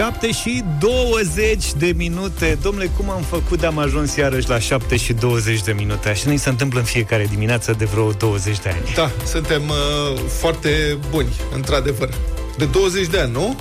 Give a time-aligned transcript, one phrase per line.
[0.00, 2.58] 7 și 20 de minute.
[2.62, 6.08] Domnule, cum am făcut de am ajuns iarăși la 7 și 20 de minute?
[6.08, 8.80] Așa ni se întâmplă în fiecare dimineață de vreo 20 de ani.
[8.94, 12.08] Da, suntem uh, foarte buni, într-adevăr.
[12.58, 13.58] De 20 de ani, nu?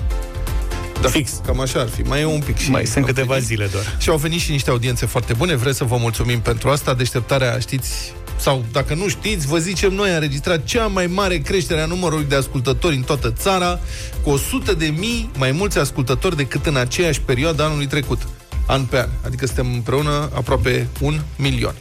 [1.02, 1.42] Da, Fix.
[1.46, 2.02] Cam așa ar fi.
[2.02, 2.70] Mai e un pic și...
[2.70, 3.96] Mai sunt câteva zile doar.
[3.98, 5.56] Și au venit și niște audiențe foarte bune.
[5.56, 6.94] Vreți să vă mulțumim pentru asta.
[6.94, 11.82] Deșteptarea, știți, sau dacă nu știți, vă zicem noi, a înregistrat cea mai mare creștere
[11.82, 13.80] a numărului de ascultători în toată țara,
[14.24, 18.28] cu 100 de mii mai mulți ascultători decât în aceeași perioadă anului trecut,
[18.66, 19.10] an pe an.
[19.26, 21.76] Adică suntem împreună aproape un milion.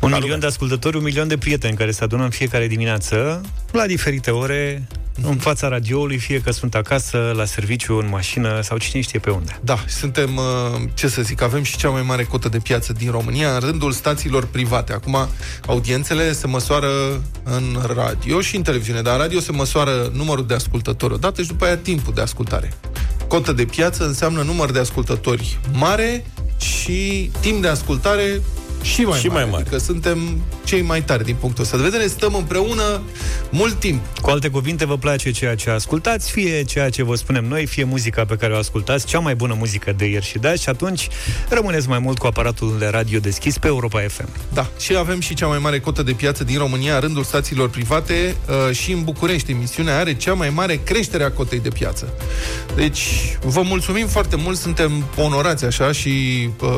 [0.00, 3.40] Un milion de ascultători, un milion de prieteni care se adună în fiecare dimineață,
[3.72, 4.88] la diferite ore,
[5.22, 9.30] în fața radioului, fie că sunt acasă, la serviciu, în mașină sau cine știe pe
[9.30, 9.58] unde.
[9.62, 13.10] Da, suntem, uh, ce să zic, avem și cea mai mare cotă de piață din
[13.10, 14.92] România în rândul stațiilor private.
[14.92, 15.28] Acum,
[15.66, 16.88] audiențele se măsoară
[17.42, 21.48] în radio și în televiziune, dar în radio se măsoară numărul de ascultători odată și
[21.48, 22.72] după aia timpul de ascultare.
[23.28, 26.24] Cotă de piață înseamnă număr de ascultători mare
[26.58, 28.40] și timp de ascultare
[28.82, 29.40] și mai și mare.
[29.40, 29.62] mai mare.
[29.62, 30.18] Adică suntem
[30.64, 33.02] cei mai tari din punctul ăsta de vedere, stăm împreună
[33.50, 34.00] mult timp.
[34.20, 37.84] Cu alte cuvinte, vă place ceea ce ascultați, fie ceea ce vă spunem noi, fie
[37.84, 40.68] muzica pe care o ascultați, cea mai bună muzică de ieri și de azi și
[40.68, 41.08] atunci
[41.48, 44.28] rămâneți mai mult cu aparatul de radio deschis pe Europa FM.
[44.52, 47.68] Da, și avem și cea mai mare cotă de piață din România, în rândul stațiilor
[47.68, 49.50] private uh, și în București.
[49.50, 52.12] Emisiunea are cea mai mare creștere a cotei de piață.
[52.74, 53.00] Deci,
[53.42, 56.68] vă mulțumim foarte mult, suntem onorați așa și uh,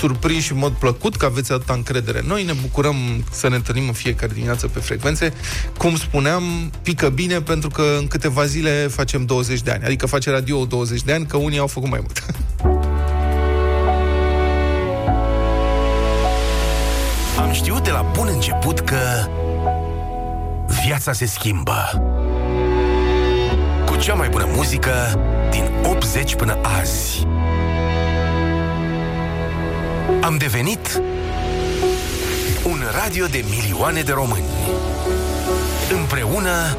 [0.00, 2.22] surprinși în mod plăcut că aveți atâta încredere.
[2.26, 2.96] Noi ne bucurăm
[3.30, 5.32] să ne întâlnim în fiecare dimineață pe frecvențe.
[5.76, 9.84] Cum spuneam, pică bine pentru că în câteva zile facem 20 de ani.
[9.84, 12.22] Adică face radio 20 de ani, că unii au făcut mai mult.
[17.38, 18.98] Am știut de la bun început că
[20.84, 22.02] viața se schimbă.
[23.86, 24.92] Cu cea mai bună muzică
[25.50, 27.26] din 80 până azi.
[30.20, 31.00] Am devenit
[32.70, 34.44] un radio de milioane de români.
[35.92, 36.76] Împreună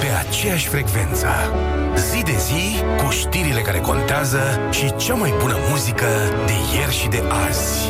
[0.00, 1.26] pe aceeași frecvență.
[2.10, 4.40] Zi de zi, cu știrile care contează
[4.70, 6.06] și cea mai bună muzică
[6.46, 7.86] de ieri și de azi.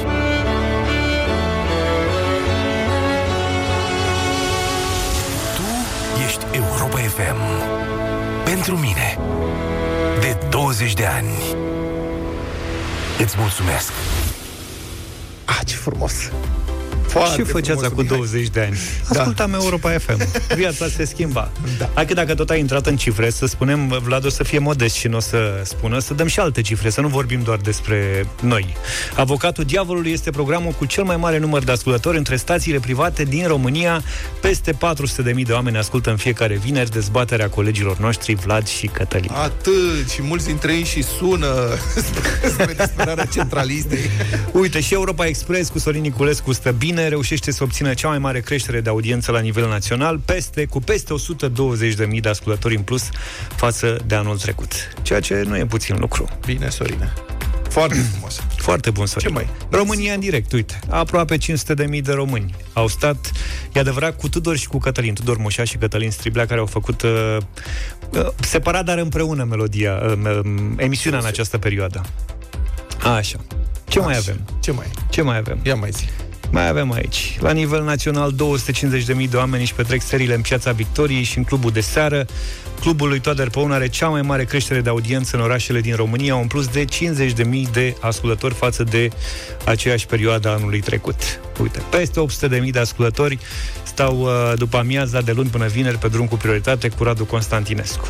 [5.54, 5.68] Tu
[6.26, 7.40] ești Europa FM.
[8.44, 9.18] Pentru mine.
[10.20, 11.32] De 20 de ani.
[13.18, 13.92] Îți mulțumesc.
[15.44, 16.12] Ah, ce frumos!
[17.34, 18.76] Ce făceați cu 20 de ani?
[19.12, 19.20] Da.
[19.20, 20.28] Ascultam Europa FM.
[20.54, 21.50] Viața se schimba.
[21.78, 21.90] Da.
[21.94, 24.94] Hai că dacă tot ai intrat în cifre, să spunem, Vlad o să fie modest
[24.94, 28.26] și nu o să spună, să dăm și alte cifre, să nu vorbim doar despre
[28.42, 28.76] noi.
[29.16, 33.46] Avocatul Diavolului este programul cu cel mai mare număr de ascultători între stațiile private din
[33.46, 34.02] România.
[34.40, 39.30] Peste 400.000 de oameni ascultă în fiecare vineri dezbaterea colegilor noștri Vlad și Cătălin.
[39.32, 41.48] Atât, și mulți dintre ei și sună
[42.52, 44.10] spre disperarea centralistei.
[44.52, 48.40] Uite, și Europa Express cu Sorin Niculescu stă bine, reușește să obțină cea mai mare
[48.40, 51.14] creștere de audiență la nivel național, peste, cu peste
[52.14, 53.08] 120.000 de ascultători în plus
[53.56, 54.72] față de anul trecut.
[55.02, 56.28] Ceea ce nu e puțin lucru.
[56.46, 57.12] Bine, Sorine.
[57.68, 58.42] Foarte frumos.
[58.56, 59.28] Foarte bun, Sorin.
[59.28, 59.48] Ce mai?
[59.70, 60.78] România în direct, uite.
[60.88, 63.32] Aproape 500.000 de români au stat,
[63.72, 65.14] e adevărat, cu Tudor și cu Cătălin.
[65.14, 67.36] Tudor Moșa și Cătălin Striblea, care au făcut uh,
[68.10, 70.40] uh, separat, dar împreună melodia, uh, uh,
[70.76, 72.04] emisiunea în această perioadă.
[73.02, 73.38] Așa.
[73.88, 74.18] Ce mai Așa.
[74.18, 74.44] avem?
[74.60, 74.86] Ce mai?
[75.10, 75.58] Ce mai avem?
[75.62, 76.04] Ia mai zi.
[76.50, 77.36] Mai avem aici.
[77.40, 81.70] La nivel național, 250.000 de oameni își petrec serile în Piața Victoriei și în clubul
[81.70, 82.26] de seară.
[82.80, 86.34] Clubul lui Toader Păun are cea mai mare creștere de audiență în orașele din România,
[86.36, 89.08] un plus de 50.000 de ascultători față de
[89.64, 91.40] aceeași perioadă a anului trecut.
[91.60, 92.20] Uite, peste
[92.64, 93.38] 800.000 de ascultători
[93.82, 98.08] stau uh, după amiaza de luni până vineri pe drum cu prioritate cu Radu Constantinescu.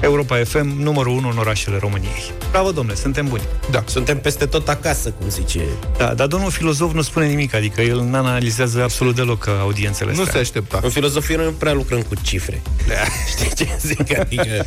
[0.00, 2.32] Europa FM, numărul 1 în orașele României.
[2.50, 3.42] Bravo, domnule, suntem buni.
[3.70, 3.82] Da.
[3.86, 5.60] Suntem peste tot acasă, cum zice.
[5.98, 10.12] Da, dar domnul filozof nu spune nimic, adică el nu analizează absolut deloc uh, audiențele
[10.12, 10.32] Nu astea.
[10.34, 10.80] se aștepta.
[10.82, 12.62] În filozofie noi nu prea lucrăm cu cifre.
[12.88, 12.94] Da.
[13.36, 14.18] Știi ce zic?
[14.18, 14.66] Adică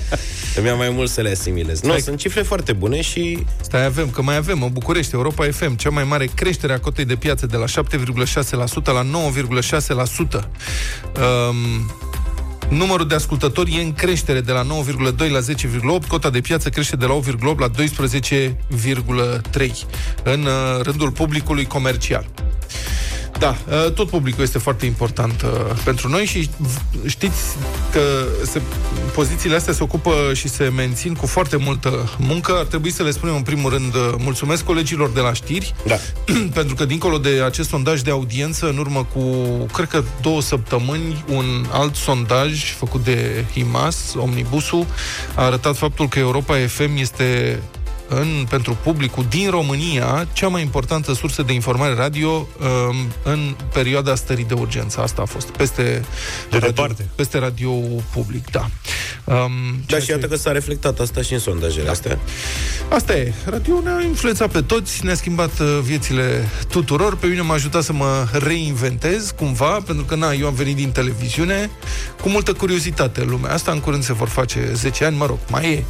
[0.56, 1.82] îmi ia mai mult să le asimilez.
[1.82, 5.76] Nu, sunt cifre foarte bune și Stai, avem, că mai avem în București, Europa FM,
[5.76, 9.10] cea mai mare creștere a cotei de piață de la 7,6% la 9,6%.
[11.20, 11.92] Um,
[12.70, 14.68] numărul de ascultători e în creștere de la 9,2
[15.30, 17.24] la 10,8, cota de piață crește de la 8,8
[17.58, 17.74] la 12,3
[20.24, 22.26] în uh, rândul publicului comercial.
[23.40, 25.50] Da, uh, tot publicul este foarte important uh,
[25.84, 26.50] pentru noi și
[27.06, 27.42] știți
[27.92, 28.02] că
[28.46, 28.62] se,
[29.14, 32.56] pozițiile astea se ocupă și se mențin cu foarte multă muncă.
[32.58, 35.96] Ar trebui să le spunem în primul rând uh, mulțumesc colegilor de la știri, Da.
[36.60, 39.22] pentru că dincolo de acest sondaj de audiență, în urmă cu,
[39.74, 44.86] cred că două săptămâni, un alt sondaj făcut de HIMAS, Omnibusul,
[45.36, 47.60] a arătat faptul că Europa FM este
[48.10, 54.16] în, pentru publicul din România cea mai importantă sursă de informare radio um, în perioada
[54.16, 55.02] stării de urgență.
[55.02, 55.50] Asta a fost.
[55.50, 56.04] Peste, De
[56.50, 57.08] radio, departe.
[57.16, 57.72] peste radio
[58.14, 58.70] public, da.
[59.24, 61.92] Um, Da, ceea și iată că s-a reflectat asta și în sondajele da.
[61.92, 62.20] astea.
[62.90, 63.34] Asta e.
[63.46, 67.18] Radio ne-a influențat pe toți, ne-a schimbat uh, viețile tuturor.
[67.18, 70.92] Pe mine m-a ajutat să mă reinventez cumva, pentru că, na, eu am venit din
[70.92, 71.70] televiziune
[72.22, 73.72] cu multă curiozitate în lumea asta.
[73.72, 75.84] În curând se vor face 10 ani, mă rog, mai e.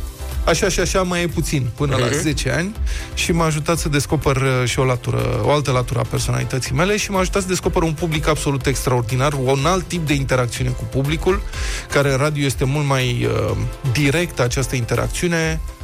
[0.50, 2.76] Așa și așa mai e puțin, până la 10 ani.
[3.14, 6.98] Și m-a ajutat să descoper uh, și o latură, o altă latură a personalității mele
[6.98, 10.84] și m-a ajutat să descoper un public absolut extraordinar, un alt tip de interacțiune cu
[10.84, 11.42] publicul,
[11.90, 13.58] care în radio este mult mai uh,
[13.92, 15.62] direct această interacțiune.
[15.64, 15.79] uh,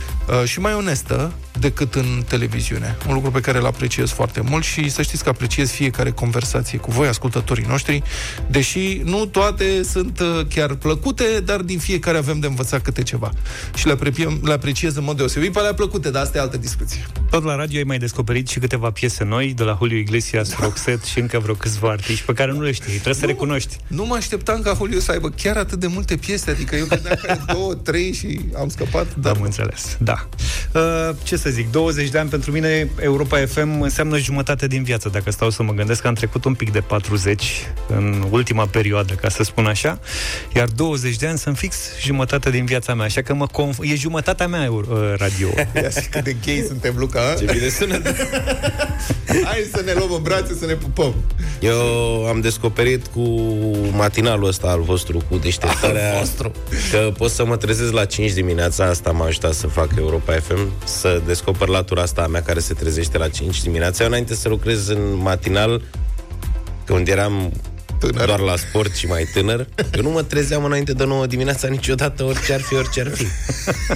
[0.46, 2.98] și mai onestă decât în televiziune.
[3.08, 6.78] Un lucru pe care îl apreciez foarte mult și să știți că apreciez fiecare conversație
[6.78, 8.04] cu voi, ascultătorii noștri,
[8.50, 13.32] deși nu toate sunt uh, chiar plăcute, dar din fiecare avem de învățat câte ceva.
[13.76, 16.58] Și le, apreciem, le apreciez în mod deosebit pe alea plăcute, dar asta e altă
[16.58, 17.06] discuție.
[17.30, 20.56] Tot la radio ai mai descoperit și câteva piese noi, de la Julio Iglesias, Da.
[20.60, 22.92] Roxette și încă vreo câțiva artiști pe care nu le știi.
[22.92, 23.78] Trebuie să recunoști.
[23.88, 27.16] Nu mă așteptam ca Julio să aibă chiar atât de multe piese, adică eu credeam
[27.22, 30.15] că are două, trei și am scăpat, dar Am înțeles, da.
[30.74, 30.82] Uh,
[31.24, 35.10] ce să zic, 20 de ani pentru mine, Europa FM înseamnă jumătate din viață.
[35.10, 37.44] Dacă stau să mă gândesc că am trecut un pic de 40
[37.88, 40.00] în ultima perioadă, ca să spun așa,
[40.56, 43.96] iar 20 de ani sunt fix jumătate din viața mea, așa că mă conf- e
[43.96, 44.84] jumătatea mea uh,
[45.18, 45.48] radio.
[45.82, 47.34] Ia și cât de gay suntem, Luca, a?
[47.34, 48.02] Ce bine sună.
[49.44, 51.14] Hai să ne luăm în brațe, să ne pupăm.
[51.60, 51.80] Eu
[52.28, 53.22] am descoperit cu
[53.92, 56.52] matinalul ăsta al vostru, cu deșteptarea, Al vostru.
[56.92, 60.72] că pot să mă trezesc la 5 dimineața, asta m-a ajutat să fac Europa FM,
[60.84, 64.04] să descoper latura asta a mea care se trezește la 5 dimineața.
[64.04, 65.82] Eu înainte să lucrez în matinal,
[66.86, 67.52] când eram
[68.00, 68.26] Tânăr.
[68.26, 72.24] doar la sport și mai tânăr, eu nu mă trezeam înainte de 9 dimineața niciodată,
[72.24, 73.26] orice ar fi, orice ar fi.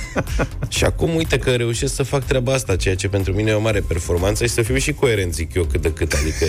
[0.78, 3.60] și acum uite că reușesc să fac treaba asta, ceea ce pentru mine e o
[3.60, 6.46] mare performanță și să fiu și coerent, zic eu, cât de cât, adică...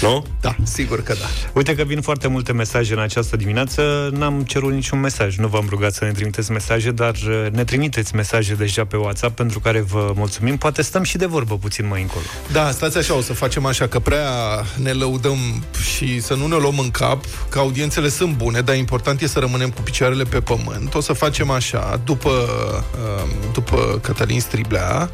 [0.00, 0.26] Nu?
[0.40, 1.26] Da, sigur că da.
[1.52, 4.10] Uite că vin foarte multe mesaje în această dimineață.
[4.12, 5.36] N-am cerut niciun mesaj.
[5.36, 9.36] Nu v-am rugat să ne trimiteți mesaje, dar uh, ne trimiteți mesaje deja pe WhatsApp,
[9.36, 10.56] pentru care vă mulțumim.
[10.56, 12.24] Poate stăm și de vorbă puțin mai încolo.
[12.52, 14.30] Da, stați așa, o să facem așa, că prea
[14.76, 15.64] ne lăudăm
[15.94, 19.38] și să nu ne luăm în cap, că audiențele sunt bune, dar important e să
[19.38, 20.94] rămânem cu picioarele pe pământ.
[20.94, 25.10] O să facem așa, după, uh, după Cătălin Striblea,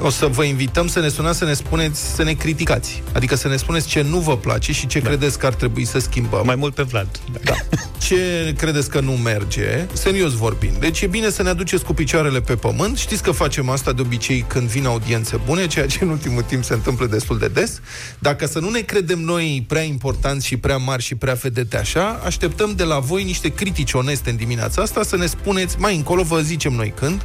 [0.00, 3.02] o să vă invităm să ne sunați, să ne spuneți, să ne criticați.
[3.12, 5.08] Adică să ne spuneți ce nu vă place și ce da.
[5.08, 6.42] credeți că ar trebui să schimbăm.
[6.46, 7.08] Mai mult pe Vlad.
[7.42, 7.54] Da.
[7.98, 9.86] Ce credeți că nu merge?
[9.92, 10.76] Serios vorbind.
[10.76, 12.98] Deci e bine să ne aduceți cu picioarele pe pământ.
[12.98, 16.64] Știți că facem asta de obicei când vin audiențe bune, ceea ce în ultimul timp
[16.64, 17.80] se întâmplă destul de des.
[18.18, 22.20] Dacă să nu ne credem noi prea importanți și prea mari și prea vedete așa,
[22.24, 26.22] așteptăm de la voi niște critici oneste în dimineața asta să ne spuneți, mai încolo
[26.22, 27.22] vă zicem noi când.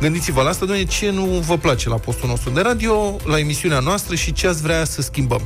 [0.00, 3.78] Gândiți-vă la asta, doamne, ce nu vă place la postul nostru de radio, la emisiunea
[3.78, 5.42] noastră și ce ați vrea să schimbăm.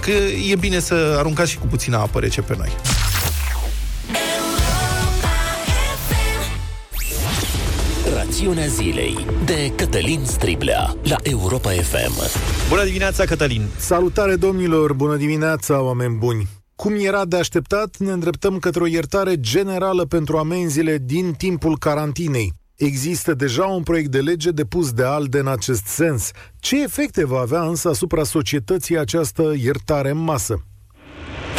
[0.00, 0.10] Că
[0.50, 2.72] e bine să aruncați și cu puțină apă rece pe noi.
[8.14, 12.38] Rațiunea zilei de Cătălin Striblea la Europa FM.
[12.68, 13.66] Bună dimineața, Cătălin!
[13.76, 16.48] Salutare domnilor, bună dimineața, oameni buni!
[16.76, 22.52] Cum era de așteptat, ne îndreptăm către o iertare generală pentru amenziile din timpul carantinei.
[22.84, 26.30] Există deja un proiect de lege depus de ALDE în acest sens.
[26.58, 30.64] Ce efecte va avea însă asupra societății această iertare în masă?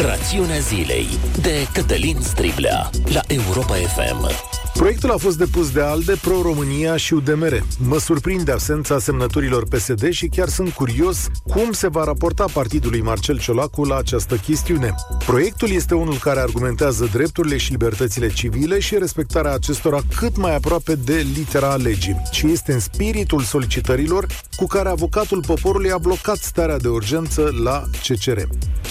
[0.02, 1.08] Rațiunea zilei
[1.42, 4.32] de Cătălin Striblea la Europa FM.
[4.74, 7.64] Proiectul a fost depus de ALDE, Pro-România și UDMR.
[7.88, 13.40] Mă surprinde absența semnăturilor PSD și chiar sunt curios cum se va raporta partidului Marcel
[13.40, 14.96] Ciolacu la această chestiune.
[15.26, 20.96] Proiectul este unul care argumentează drepturile și libertățile civile și respectarea acestora cât mai aproape
[20.96, 26.78] de litera legii și este în spiritul solicitărilor cu care avocatul poporului a blocat starea
[26.78, 28.40] de urgență la CCR.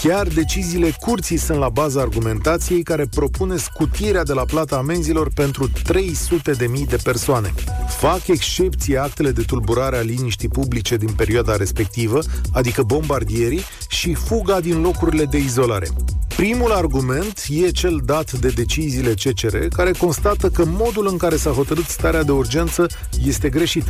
[0.01, 5.69] Chiar deciziile curții sunt la baza argumentației care propune scutirea de la plata amenzilor pentru
[5.83, 7.53] 300 de mii de persoane.
[7.87, 12.19] Fac excepție actele de tulburare a liniștii publice din perioada respectivă,
[12.53, 15.87] adică bombardierii și fuga din locurile de izolare.
[16.35, 21.51] Primul argument e cel dat de deciziile CCR, care constată că modul în care s-a
[21.51, 22.87] hotărât starea de urgență
[23.25, 23.83] este greșit.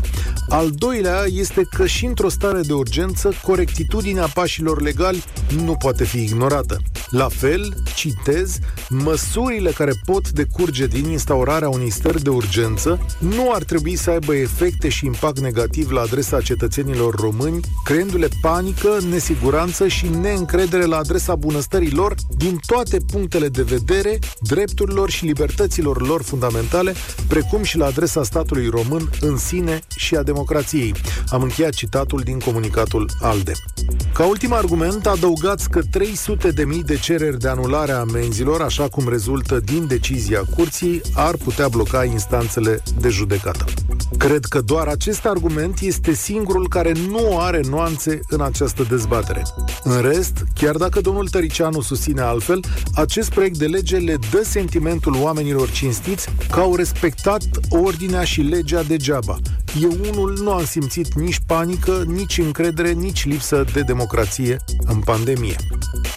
[0.50, 5.24] Al doilea este că și într-o stare de urgență, corectitudinea pașilor legali
[5.66, 6.78] nu poate fi ignorată.
[7.10, 8.60] La fel, citez,
[8.90, 14.36] măsurile care pot decurge din instaurarea unei stări de urgență nu ar trebui să aibă
[14.36, 21.36] efecte și impact negativ la adresa cetățenilor români, creându-le panică, nesiguranță și neîncredere la adresa
[21.36, 26.94] bunăstării lor din toate punctele de vedere, drepturilor și libertăților lor fundamentale,
[27.28, 30.94] precum și la adresa statului român în sine și a democrației.
[31.28, 33.54] Am încheiat citatul din comunicatul ALDE.
[34.14, 38.88] Ca ultim argument, adăugați că 300 de mii de cereri de anulare a amenzilor, așa
[38.88, 43.66] cum rezultă din decizia curții, ar putea bloca instanțele de judecată.
[44.18, 49.42] Cred că doar acest argument este singurul care nu are nuanțe în această dezbatere.
[49.84, 52.60] În rest, chiar dacă domnul Tăricianu susține altfel,
[52.96, 58.84] acest proiect de lege le dă sentimentul oamenilor cinstiți că au respectat ordinea și legea
[58.84, 59.38] degeaba.
[59.82, 65.56] Eu unul nu am simțit nici panică, nici încredere, nici lipsă de democrație în pandemie.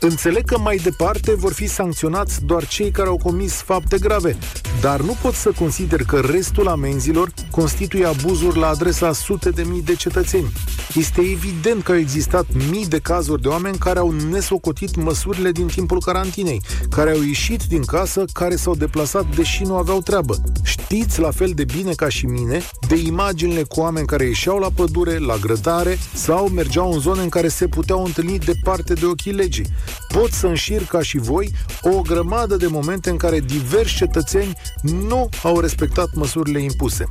[0.00, 4.38] Înțeleg că mai departe vor fi sancționați doar cei care au comis fapte grave,
[4.80, 9.82] dar nu pot să consider că restul amenzilor constituie abuzuri la adresa sute de mii
[9.82, 10.52] de cetățeni.
[10.94, 15.66] Este evident că au existat mii de cazuri de oameni care au nesocotit măsurile din
[15.66, 16.60] timpul carantinei,
[16.90, 20.36] care au ieșit din casă, care s-au deplasat deși nu aveau treabă.
[20.62, 24.68] Știți la fel de bine ca și mine de imaginile cu oameni care ieșeau la
[24.74, 29.32] pădure, la grădare sau mergeau în zone în care se puteau întâlni departe de ochii
[29.32, 29.66] legii.
[30.08, 35.28] Pot să înșir ca și voi o grămadă de momente în care diversi cetățeni nu
[35.42, 37.10] au respectat măsurile impuse.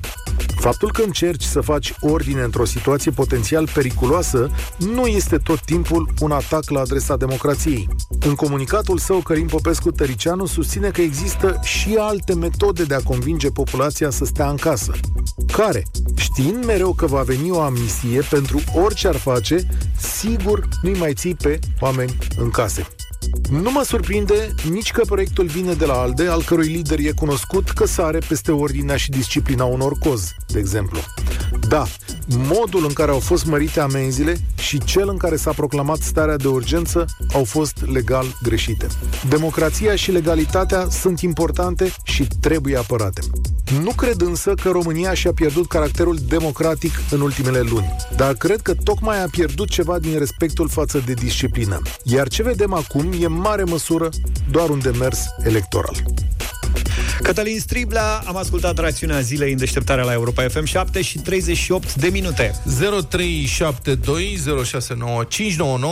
[0.59, 6.31] Faptul că încerci să faci ordine într-o situație potențial periculoasă nu este tot timpul un
[6.31, 7.87] atac la adresa democrației.
[8.19, 13.49] În comunicatul său, Cărim Popescu Tăricianu susține că există și alte metode de a convinge
[13.49, 14.91] populația să stea în casă.
[15.51, 15.83] Care,
[16.15, 19.67] știind mereu că va veni o amnistie pentru orice ar face,
[20.19, 22.87] sigur nu-i mai ții pe oameni în case.
[23.49, 27.69] Nu mă surprinde nici că proiectul vine de la ALDE, al cărui lider e cunoscut
[27.69, 30.99] că sare peste ordinea și disciplina unor cozi, de exemplu.
[31.67, 31.85] Da,
[32.27, 36.47] modul în care au fost mărite amenziile și cel în care s-a proclamat starea de
[36.47, 38.87] urgență au fost legal greșite.
[39.29, 43.21] Democrația și legalitatea sunt importante și trebuie apărate.
[43.81, 48.73] Nu cred însă că România și-a pierdut caracterul democratic în ultimele luni, dar cred că
[48.83, 51.81] tocmai a pierdut ceva din respectul față de disciplină.
[52.03, 54.09] Iar ce vedem acum e în mare măsură
[54.51, 56.03] doar un demers electoral.
[57.21, 62.07] Cătălin Striblea, am ascultat rațiunea zilei în deșteptarea la Europa FM 7 și 38 de
[62.07, 62.61] minute.
[62.61, 62.65] 0372069599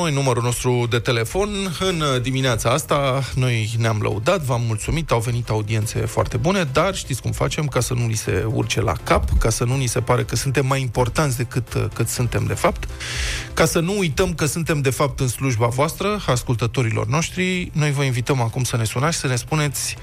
[0.08, 1.50] e numărul nostru de telefon.
[1.80, 7.22] În dimineața asta noi ne-am lăudat, v-am mulțumit, au venit audiențe foarte bune, dar știți
[7.22, 10.00] cum facem ca să nu ni se urce la cap, ca să nu ni se
[10.00, 12.90] pare că suntem mai importanți decât cât suntem de fapt,
[13.54, 18.04] ca să nu uităm că suntem de fapt în slujba voastră, ascultătorilor noștri, noi vă
[18.04, 19.96] invităm acum să ne sunați, să ne spuneți,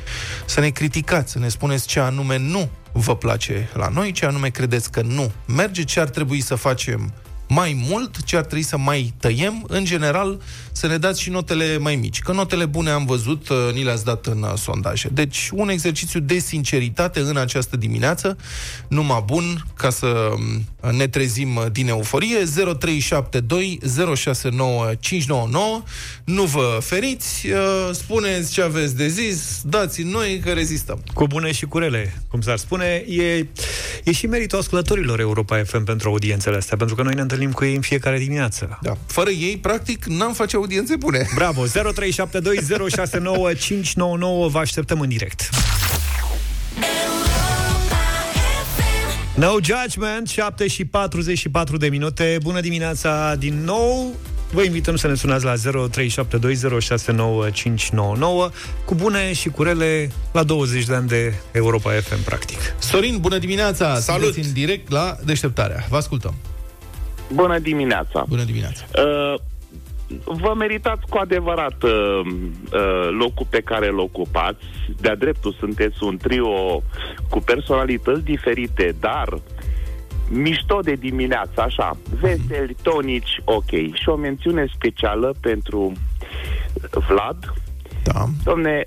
[0.45, 4.49] să ne criticați să ne spuneți ce anume nu vă place la noi, ce anume
[4.49, 7.13] credeți că nu merge, ce ar trebui să facem
[7.53, 10.41] mai mult, ce ar trebui să mai tăiem, în general,
[10.73, 12.19] să ne dați și notele mai mici.
[12.19, 15.09] Că notele bune am văzut, uh, ni le-ați dat în uh, sondaje.
[15.13, 18.37] Deci, un exercițiu de sinceritate în această dimineață,
[18.89, 20.65] numai bun, ca să um,
[20.97, 22.45] ne trezim uh, din euforie,
[22.79, 23.79] 0372
[24.17, 25.83] 069599.
[26.25, 27.47] Nu vă feriți,
[27.93, 31.03] spuneți ce aveți de zis, dați noi că rezistăm.
[31.15, 33.47] Cu bune și cu rele, cum s-ar spune, e,
[34.05, 37.65] e și meritul ascultătorilor Europa FM pentru audiențele astea, pentru că noi ne întâlnim cu
[37.65, 38.79] ei în fiecare dimineață.
[38.83, 38.97] Da.
[39.07, 41.29] Fără ei, practic, n-am face audiențe bune.
[41.35, 41.67] Bravo!
[41.67, 41.71] 0372069599
[44.51, 45.49] vă așteptăm în direct.
[49.35, 52.39] No Judgment, 7 și 44 de minute.
[52.43, 54.15] Bună dimineața din nou!
[54.53, 55.59] Vă invităm să ne sunați la 0372069599
[58.85, 62.59] cu bune și cu rele la 20 de ani de Europa FM, practic.
[62.79, 64.01] Sorin, bună dimineața!
[64.01, 64.23] Salut!
[64.23, 65.87] Sunteți în direct la Deșteptarea.
[65.89, 66.35] Vă ascultăm.
[67.33, 68.25] Bună dimineața!
[68.29, 68.85] Bună dimineața!
[68.97, 69.35] Uh,
[70.25, 71.91] vă meritați cu adevărat uh,
[72.73, 74.65] uh, locul pe care îl ocupați.
[75.01, 76.83] De-a dreptul sunteți un trio
[77.29, 79.39] cu personalități diferite, dar
[80.29, 83.71] mișto de dimineață, așa, veseli, tonici, ok.
[83.71, 85.93] Și o mențiune specială pentru
[87.09, 87.53] Vlad.
[88.03, 88.25] Da.
[88.45, 88.85] Domne,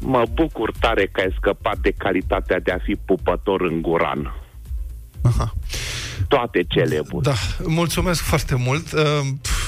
[0.00, 4.34] mă bucur tare că ai scăpat de calitatea de a fi pupător în guran.
[5.22, 5.52] Aha.
[6.28, 7.22] Toate cele bune.
[7.22, 7.34] Da,
[7.66, 8.92] mulțumesc foarte mult.
[8.92, 9.02] Uh,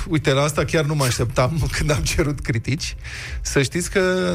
[0.09, 2.97] uite, la asta chiar nu mă așteptam când am cerut critici.
[3.41, 4.33] Să știți că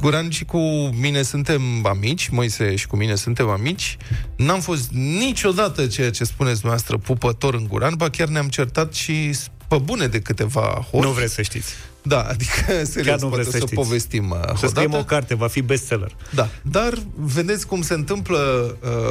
[0.00, 0.58] Guran și cu
[1.00, 3.96] mine suntem amici, Moise și cu mine suntem amici.
[4.36, 9.36] N-am fost niciodată ceea ce spuneți dumneavoastră pupător în Guran, ba chiar ne-am certat și
[9.68, 11.06] pe bune de câteva ori.
[11.06, 11.74] Nu vreți să știți.
[12.06, 13.74] Da, adică serios, nu vreți poate să să știți.
[13.74, 15.02] povestim uh, Să scriem odată.
[15.02, 16.16] o carte, va fi bestseller.
[16.30, 18.38] Da, dar vedeți cum se întâmplă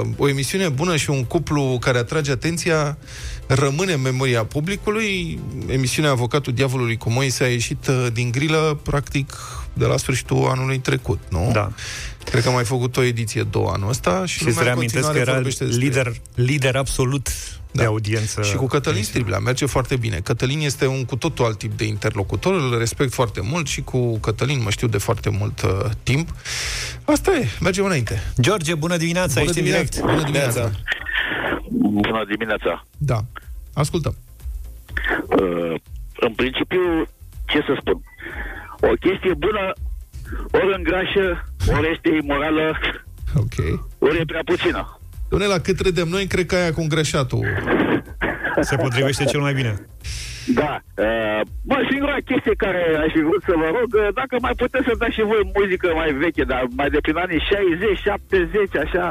[0.01, 2.97] uh, o emisiune bună și un cuplu care atrage atenția
[3.47, 5.39] rămâne în memoria publicului.
[5.67, 9.33] Emisiunea Avocatul Diavolului cu Moise a ieșit uh, din grilă practic
[9.73, 11.50] de la sfârșitul anului trecut, nu?
[11.53, 11.71] Da.
[12.23, 14.65] Cred că am mai făcut o ediție două anul ăsta și, Și lumea să în
[14.65, 17.27] reamintesc că continuare era vorbește despre lider, lider absolut
[17.74, 17.88] de Da.
[17.88, 18.42] audiență.
[18.42, 20.20] Și cu Cătălin Striblea merge foarte bine.
[20.24, 24.18] Cătălin este un cu totul alt tip de interlocutor, îl respect foarte mult și cu
[24.18, 25.72] Cătălin mă știu de foarte mult uh,
[26.03, 26.30] timp.
[27.06, 28.24] Asta e, mergem înainte.
[28.42, 29.96] George, bună dimineața, Bună ești în direct.
[29.96, 30.12] dimineața.
[30.13, 30.72] Bună dimineața.
[31.70, 32.86] Bună dimineața.
[32.98, 33.20] Da,
[33.74, 34.15] ascultăm.
[35.27, 35.75] Uh,
[36.20, 36.80] în principiu,
[37.46, 38.01] ce să spun?
[38.82, 39.74] O chestie bună,
[40.51, 41.25] ori îngrașă,
[41.77, 42.77] ori este imorală,
[43.36, 43.56] Ok.
[44.00, 45.00] ori e prea puțină.
[45.33, 47.43] Doamne, la cât râdem noi, cred că aia cu îngrășatul.
[48.69, 49.73] Se potrivește cel mai bine.
[50.61, 50.71] Da.
[51.05, 54.85] Uh, bă, singura chestie care aș fi vrut să vă rog, uh, dacă mai puteți
[54.87, 59.07] să dați și voi muzică mai veche, dar mai de prin anii 60, 70, așa.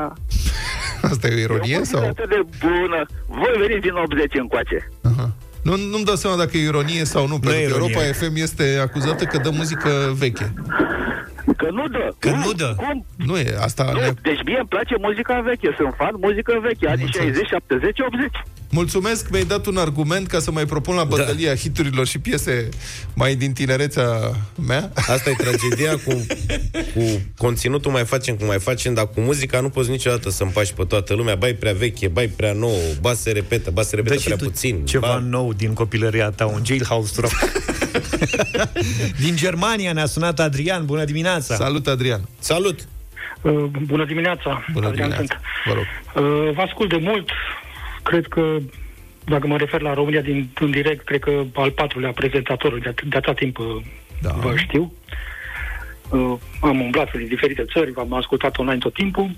[1.10, 2.08] Asta e o ironie E o muzică sau?
[2.12, 3.00] atât de bună.
[3.40, 4.78] Voi veniți din 80 încoace.
[5.10, 5.26] Aha.
[5.62, 7.94] Nu, nu-mi dau seama dacă e ironie sau nu, pentru e că ironie.
[7.96, 10.52] Europa FM este acuzată că dă muzică veche.
[11.56, 12.08] Că nu dă.
[12.18, 12.38] Că Cum?
[12.38, 12.74] nu dă.
[12.76, 13.06] Cum?
[13.16, 14.10] Nu e, asta Nu, ne...
[14.22, 17.26] deci mie îmi place muzica veche, sunt fan muzică veche, anii înțeles.
[17.26, 18.30] 60, 70, 80.
[18.74, 21.54] Mulțumesc, mi-ai dat un argument ca să mai propun la bătălia da.
[21.54, 22.68] hiturilor și piese
[23.14, 24.06] mai din tinerețea
[24.66, 24.90] mea.
[24.94, 26.26] Asta e tragedia cu,
[26.94, 30.72] cu conținutul mai facem cum mai facem, dar cu muzica nu poți niciodată să împaci
[30.72, 31.34] pe toată lumea.
[31.34, 34.36] Bai prea veche, bai prea nou, ba se repetă, ba se repetă Dă și prea
[34.36, 34.84] tu puțin.
[34.84, 35.18] ceva ba...
[35.18, 37.32] nou din copilăria ta, un jailhouse rock.
[39.24, 41.54] din Germania ne-a sunat Adrian, bună dimineața.
[41.54, 42.28] Salut, Adrian!
[42.38, 42.78] Salut!
[43.42, 43.52] Uh,
[43.86, 45.40] Bună dimineața, Bună Adrian dimineața!
[45.64, 45.66] sunt.
[45.66, 45.84] Vă rog.
[46.46, 47.28] Uh, Vă ascult de mult.
[48.02, 48.56] Cred că,
[49.24, 53.04] dacă mă refer la România din în direct, cred că al patrulea prezentator de, at-
[53.08, 53.66] de atâta timp uh,
[54.22, 54.30] Da.
[54.30, 54.92] vă știu.
[56.10, 59.30] Uh, am umblat prin diferite țări, v-am ascultat online tot timpul.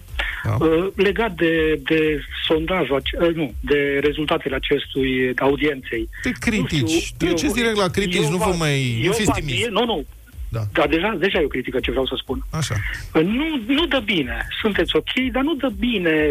[0.45, 0.57] Da.
[0.65, 6.09] Uh, legat de, de sondajul, ace- uh, nu, de rezultatele acestui audienței.
[6.23, 6.91] De Nu critici.
[6.91, 8.97] știu, Treceți eu- direct la critici, eu nu vă mai...
[8.99, 9.67] Nu eu fiți va- timizi.
[9.71, 10.05] Nu, nu.
[10.49, 10.61] Da.
[10.73, 12.45] Dar deja, deja e o critică ce vreau să spun.
[12.51, 12.75] Așa.
[13.13, 14.47] Nu, nu dă bine.
[14.61, 16.31] Sunteți ok, dar nu dă bine,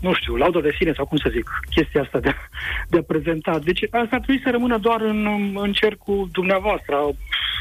[0.00, 2.34] nu știu, laudă de sine sau cum să zic, chestia asta de,
[2.88, 3.58] de a prezenta.
[3.64, 5.26] Deci asta ar trebui să rămână doar în,
[5.62, 6.94] în cercul dumneavoastră.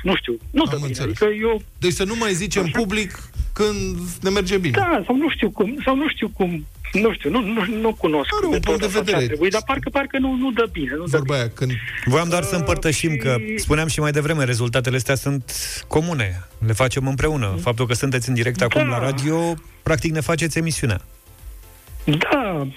[0.03, 0.87] Nu știu, nu Am dă bine.
[0.87, 1.21] înțeles.
[1.21, 2.79] Adică eu, Deci să nu mai zicem Așa.
[2.79, 3.11] public
[3.53, 4.77] când ne merge bine.
[4.77, 8.29] da, sau nu știu cum, sau nu știu cum, nu știu, nu, nu, nu cunosc
[8.37, 9.15] Are un metoda punct de sau ce vedere.
[9.17, 10.93] ar Trebui, dar parcă, parcă nu, nu dă bine.
[10.97, 11.71] Nu dă Vorba aia, când
[12.05, 15.51] Voiam doar să împărtășim că, și- spuneam și mai devreme, rezultatele astea sunt
[15.87, 16.47] comune.
[16.65, 17.57] Le facem împreună.
[17.61, 18.87] Faptul că sunteți în direct acum Da.
[18.89, 21.01] la radio, practic ne faceți emisiunea.
[22.17, 22.67] Da,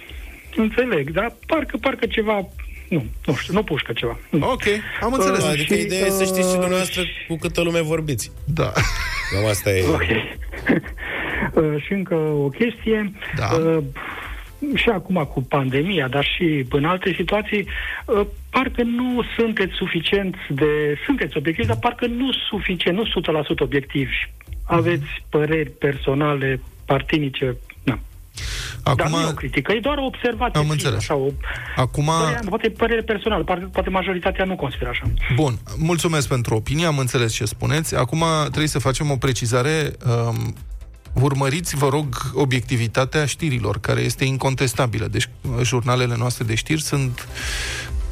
[0.56, 2.48] înțeleg, dar parcă, parcă ceva,
[2.88, 4.18] nu, nu știu, nu pușcă ceva.
[4.30, 4.50] Nu.
[4.50, 4.62] Ok,
[5.00, 5.42] am înțeles.
[5.42, 8.32] Uh, Adică și, ideea e să știți și uh, dumneavoastră cu câtă lume vorbiți.
[8.44, 8.72] Da.
[9.32, 9.86] Cam asta e.
[9.88, 10.02] Ok.
[11.54, 13.12] Uh, și încă o chestie.
[13.36, 13.48] Da.
[13.56, 13.84] Uh,
[14.74, 17.66] și acum cu pandemia, dar și în alte situații,
[18.06, 20.98] uh, parcă nu sunteți suficient de...
[21.04, 23.04] Sunteți obiectivi, dar parcă nu suficient, nu
[23.56, 24.30] 100% obiectivi.
[24.66, 27.56] Aveți păreri personale, partinice,
[28.84, 28.94] nu.
[28.94, 30.58] Dar Acum, nu e o critică, e doar o observație.
[30.58, 30.98] Am fie, înțeles.
[30.98, 31.28] Așa, o,
[31.76, 35.04] acum, părere, poate părere personală, poate, poate majoritatea nu consideră așa.
[35.34, 37.96] bun, mulțumesc pentru opinie, am înțeles ce spuneți.
[37.96, 39.92] Acum trebuie să facem o precizare.
[40.06, 40.54] Um,
[41.12, 45.06] urmăriți, vă rog, obiectivitatea știrilor, care este incontestabilă.
[45.06, 45.28] Deci,
[45.62, 47.28] jurnalele noastre de știri sunt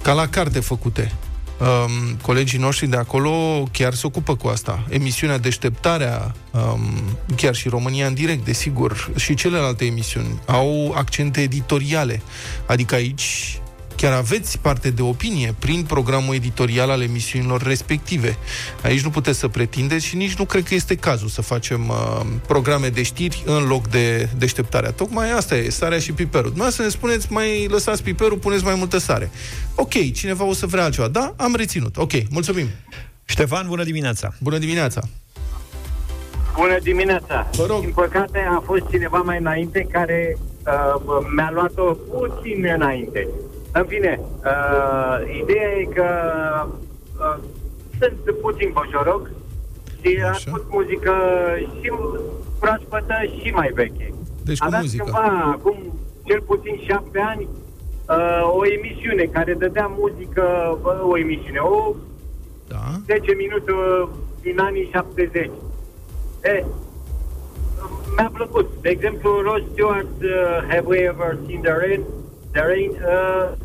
[0.02, 1.12] ca la carte făcute.
[1.60, 4.84] Um, colegii noștri de acolo chiar se ocupă cu asta.
[4.88, 6.80] Emisiunea Deșteptarea, um,
[7.36, 12.22] chiar și România în direct, desigur, și celelalte emisiuni au accente editoriale.
[12.66, 13.59] Adică aici
[14.00, 18.36] chiar aveți parte de opinie prin programul editorial al emisiunilor respective.
[18.82, 22.20] Aici nu puteți să pretindeți și nici nu cred că este cazul să facem uh,
[22.46, 24.90] programe de știri în loc de deșteptarea.
[24.90, 26.46] Tocmai asta e, sarea și piperul.
[26.46, 29.30] Dumneavoastră să ne spuneți, mai lăsați piperul, puneți mai multă sare.
[29.74, 31.08] Ok, cineva o să vrea altceva.
[31.08, 31.96] Da, am reținut.
[31.96, 32.66] Ok, mulțumim.
[33.24, 34.34] Ștefan, bună dimineața!
[34.40, 35.00] Bună dimineața!
[36.54, 37.50] Bună dimineața!
[37.52, 37.80] Vă rog.
[37.80, 43.28] Din păcate a fost cineva mai înainte care uh, mi-a luat-o puțin înainte.
[43.72, 46.04] În fine, uh, ideea e că
[47.18, 47.36] uh,
[47.98, 49.30] sunt puțin bojoroc
[50.00, 50.30] și Așa.
[50.30, 51.12] ascult muzică
[51.80, 51.92] și
[52.60, 54.14] proaspătă și mai veche.
[54.44, 55.02] Deci cu Aveam muzică.
[55.04, 55.76] cândva, acum
[56.22, 57.48] cel puțin șapte ani,
[58.08, 61.94] uh, o emisiune care dădea muzică, uh, o emisiune, o
[62.68, 62.76] Da.
[63.06, 64.08] 10 minute uh,
[64.42, 65.50] din anii 70.
[66.42, 66.64] E,
[68.16, 68.70] mi-a plăcut.
[68.80, 72.02] De exemplu, Rod Stewart, uh, Have We Ever Seen the Rain?
[72.52, 73.56] The Rain, uh,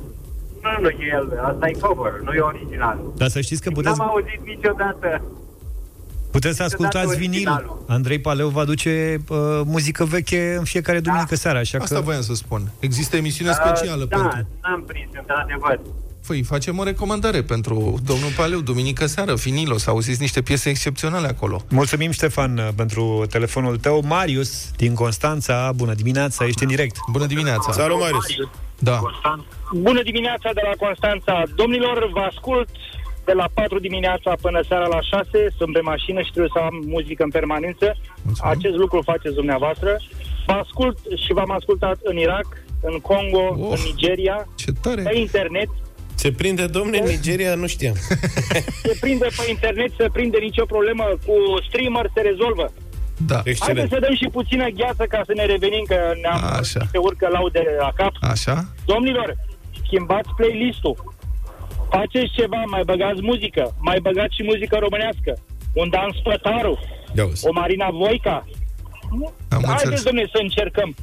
[0.64, 3.00] nu, nu e el, asta e cover, nu e original.
[3.16, 5.22] Dar să știți că puteți, N-am auzit niciodată.
[6.32, 7.48] puteți să ascultați niciodată vinil.
[7.48, 7.84] originalul.
[7.88, 12.02] Andrei Paleu va aduce uh, muzică veche în fiecare duminică seara, așa Asta că...
[12.02, 12.72] voiam să spun.
[12.80, 14.48] Există emisiune specială uh, da, pentru...
[14.62, 15.80] n-am prins, într-adevăr.
[16.28, 21.28] Păi, facem o recomandare pentru domnul Paleu, duminică seară, vinilo, să auziți niște piese excepționale
[21.28, 21.62] acolo.
[21.70, 24.04] Mulțumim, Ștefan, uh, pentru telefonul tău.
[24.08, 26.96] Marius, din Constanța, bună dimineața, ești în direct.
[27.12, 27.72] Bună dimineața!
[27.72, 28.26] Salut, Marius!
[28.80, 29.00] Da.
[29.74, 31.44] Bună dimineața de la Constanța.
[31.56, 32.70] Domnilor, vă ascult
[33.26, 35.28] de la 4 dimineața până seara la 6.
[35.58, 37.96] Sunt pe mașină și trebuie să am muzică în permanență.
[38.24, 38.52] Mulțumim.
[38.58, 39.98] Acest lucru faceți dumneavoastră.
[40.46, 42.48] Vă ascult și v-am ascultat în Irak,
[42.82, 43.78] în Congo, Oh.
[43.78, 45.02] în Nigeria, Ce tare!
[45.02, 45.68] pe internet.
[46.16, 47.96] Se prinde, domne, în Nigeria, nu știam.
[48.84, 51.04] Se prinde pe internet, se prinde nicio problemă.
[51.26, 51.34] Cu
[51.68, 52.72] streamer se rezolvă.
[53.18, 53.34] Da.
[53.36, 53.90] Haideți Excelent.
[53.92, 56.82] să dăm și puțină gheață ca să ne revenim, că ne-am Așa.
[56.92, 58.12] se urcă laude la cap.
[58.22, 58.56] Așa?
[58.86, 59.36] Domnilor,
[59.86, 61.14] schimbați playlist-ul.
[61.90, 65.32] Faceți ceva, mai băgați muzică, mai băgați și muzică românească.
[65.74, 66.80] Un Dan Spătaru,
[67.18, 67.48] Ia uzi.
[67.48, 68.46] o Marina Voica.
[69.12, 69.72] Am înțeles.
[69.82, 70.96] Haideți, domnule, să încercăm.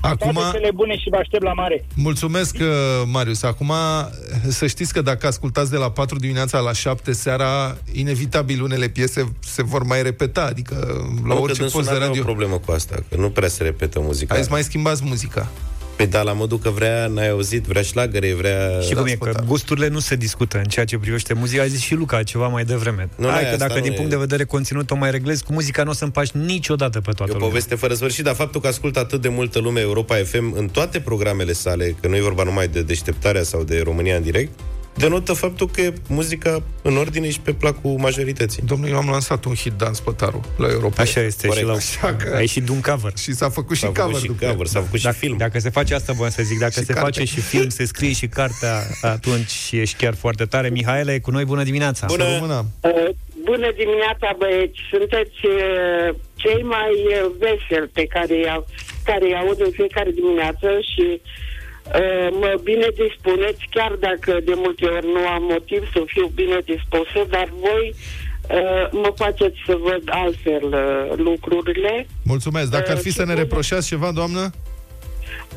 [0.00, 1.84] Acum, Toate cele bune și vă aștept la mare.
[1.94, 2.66] mulțumesc, uh,
[3.06, 3.42] Marius.
[3.42, 3.72] Acum,
[4.48, 9.32] să știți că dacă ascultați de la 4 dimineața la 7 seara, inevitabil unele piese
[9.40, 10.74] se vor mai repeta, adică
[11.26, 12.22] la Nu, că orice dânsul post de n-avea radio.
[12.22, 14.34] o problemă cu asta, că nu prea se repetă muzica.
[14.34, 15.48] Hai să mai schimbați muzica.
[15.96, 18.80] Păi da, la modul că vrea, n-ai auzit, vrea șlagăre, vrea...
[18.80, 19.34] Și cum e, spătar.
[19.34, 21.62] că gusturile nu se discută în ceea ce privește muzica.
[21.62, 23.08] A zis și Luca ceva mai devreme.
[23.16, 23.94] Nu, Hai nu, că asta dacă nu din e.
[23.94, 27.10] punct de vedere conținut o mai reglezi, cu muzica nu o să împaci niciodată pe
[27.10, 27.48] E toată o lumea.
[27.48, 31.00] poveste fără sfârșit, dar faptul că ascultă atât de multă lume Europa FM în toate
[31.00, 34.50] programele sale, că nu e vorba numai de deșteptarea sau de România în direct,
[34.96, 38.62] denotă faptul că e muzica în ordine și pe placul majorității.
[38.66, 41.02] Domnul, eu am lansat un hit Dan Spătaru la Europa.
[41.02, 41.66] Așa este Corect.
[41.66, 42.06] și la...
[42.06, 43.12] Așa că- A ieșit de un cover.
[43.18, 45.36] Și s-a făcut și S-a cover făcut și după cover, s-a făcut și Dacă, film.
[45.36, 47.00] dacă se face asta, voiam să zic, dacă Și se carte.
[47.00, 50.68] face și film, se scrie și cartea, atunci ești chiar foarte tare.
[50.68, 52.06] Mihaela e cu noi, bună dimineața!
[52.06, 52.24] Bună!
[52.24, 52.66] Să rămână.
[52.80, 53.08] Uh,
[53.44, 54.78] Bună dimineața, băieți!
[54.90, 58.46] Sunteți uh, cei mai uh, veseli pe care i
[59.04, 61.20] care îi aud în fiecare dimineață și uh,
[62.30, 67.20] mă bine dispuneți, chiar dacă de multe ori nu am motiv să fiu bine dispusă,
[67.28, 67.94] dar voi
[68.50, 72.06] uh, mă faceți să văd altfel uh, lucrurile.
[72.24, 72.70] Mulțumesc.
[72.70, 74.50] Dacă ar fi Uh, să ne și- reproșați ceva, doamnă?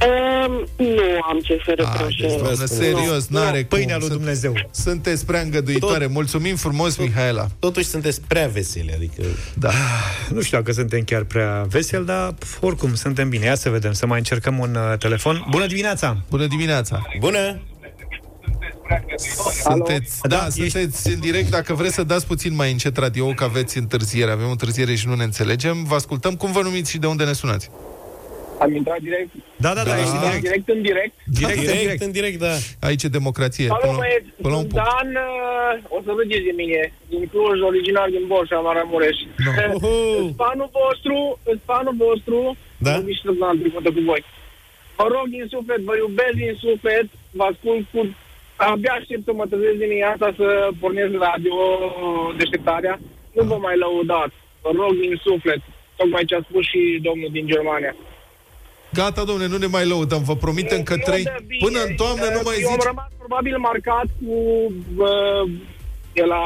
[0.01, 2.41] Uh, nu am ce să Haideți, reproșez.
[2.41, 3.77] doamnă, serios, Nu, n-are cum.
[3.77, 4.53] Pâinea lui Sunt- Dumnezeu.
[4.71, 6.05] Sunteți prea îngăduitoare.
[6.05, 7.47] Tot- Mulțumim frumos, Mihaela.
[7.59, 9.21] Totuși sunteți prea veseli, adică...
[9.53, 9.71] Da.
[10.33, 13.45] Nu știu dacă suntem chiar prea veseli, dar pf, oricum suntem bine.
[13.45, 15.45] Ia să vedem, să mai încercăm un uh, telefon.
[15.49, 16.17] Bună dimineața!
[16.29, 17.01] Bună dimineața.
[17.19, 17.61] Bună!
[19.63, 21.49] Sunteți, da, Da, da sunteți în direct.
[21.49, 24.31] Dacă vreți să dați puțin mai încet radio, că aveți întârziere.
[24.31, 25.83] Avem întârziere și nu ne înțelegem.
[25.83, 26.35] Vă ascultăm.
[26.35, 27.69] Cum vă numiți și de unde ne sunați?
[28.63, 29.29] Am intrat direct,
[29.65, 29.99] Da, da, da, Da.
[30.01, 30.41] ești în direct.
[30.47, 31.13] direct în direct.
[31.39, 32.01] Direct, în Direct, direct.
[32.07, 32.53] în direct, da.
[32.87, 33.67] Aici e democrație.
[33.67, 34.29] Salut, Până, la- băieți!
[34.43, 34.87] până la un Sunt punct.
[34.89, 39.17] Dan, uh, o să râdeți de mine, din Cluj, original din Borșa, Maramureș.
[39.45, 39.51] No.
[39.75, 39.93] Uhu.
[40.23, 41.15] În fanul vostru,
[41.51, 42.37] în fanul vostru,
[42.85, 42.93] Da?
[42.97, 44.21] am nici la trecută cu voi.
[44.99, 47.05] Vă rog din suflet, vă iubesc din suflet,
[47.37, 47.99] vă ascult cu...
[48.71, 50.47] Abia aștept să mă trezesc dimineața să
[50.81, 51.57] pornesc radio
[52.39, 52.95] deșteptarea.
[53.35, 54.35] Nu vă mai lăudați.
[54.63, 55.61] Vă rog din suflet.
[55.99, 57.93] Tocmai ce a spus și domnul din Germania.
[58.93, 60.23] Gata, domnule, nu ne mai lăudăm.
[60.23, 61.23] Vă promitem că Nu trei...
[61.23, 61.63] dă bine.
[61.65, 62.83] Până în toamnă nu mai Eu am zici...
[62.91, 64.33] rămas probabil marcat cu
[65.07, 65.43] uh,
[66.13, 66.43] de la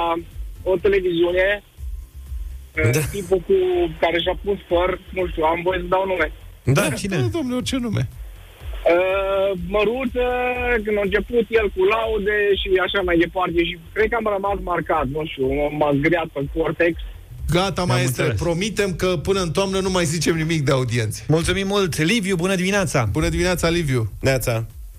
[0.64, 3.00] o televiziune uh, Da.
[3.12, 3.56] tipul cu
[4.00, 6.32] care și-a pus păr, nu știu, am voie să dau nume.
[6.64, 7.16] Da, cine?
[7.18, 8.04] Da, domnule, orice nume.
[8.94, 10.26] Uh, măruță,
[10.84, 14.58] când a început el cu laude și așa mai departe și cred că am rămas
[14.72, 15.48] marcat, nu știu,
[15.80, 16.96] m-a zgriat pe cortex.
[17.52, 18.24] Gata, maestre.
[18.24, 18.42] înțeles.
[18.42, 21.26] Promitem că până în toamnă nu mai zicem nimic de audienți.
[21.28, 21.92] Mulțumim mult!
[22.12, 23.00] Liviu, bună dimineața!
[23.12, 24.04] Bună dimineața, Liviu.
[24.22, 24.54] Neața.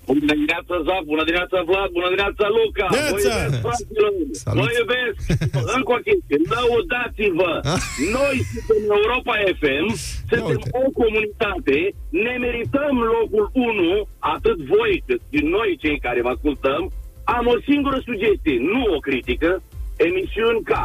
[0.09, 2.85] Bună dimineața, Zac, bună dimineața, Vlad, bună dimineața, Luca!
[2.97, 3.33] Neața!
[3.35, 4.11] Vă iubesc, fraților!
[4.43, 4.61] Salut.
[4.63, 5.17] Vă iubesc!
[5.75, 7.51] Încă o chestie, lăudați-vă!
[7.73, 7.81] Ah.
[8.17, 9.87] Noi suntem Europa FM,
[10.19, 10.69] suntem uite.
[10.81, 11.77] o comunitate,
[12.25, 16.81] ne merităm locul 1, atât voi cât și noi cei care vă ascultăm.
[17.37, 19.49] Am o singură sugestie, nu o critică,
[20.07, 20.83] emisiuni ca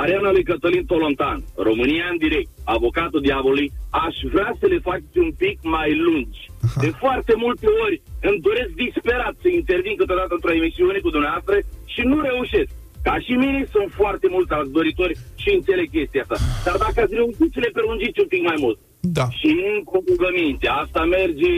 [0.00, 3.72] Arena lui Cătălin Tolontan, România în direct, Avocatul Diavolului,
[4.06, 6.40] aș vrea să le faceți un pic mai lungi.
[6.84, 7.96] De foarte multe ori
[8.28, 11.56] îmi doresc disperat să intervin câteodată într-o emisiune cu dumneavoastră
[11.92, 12.70] și nu reușesc.
[13.08, 16.36] Ca și mine sunt foarte mulți alți doritori și înțeleg chestia asta.
[16.66, 18.78] Dar dacă ați reușit să le prelungiți un pic mai mult.
[19.18, 19.26] Da.
[19.38, 20.66] Și încă o rugăminte.
[20.82, 21.52] Asta merge,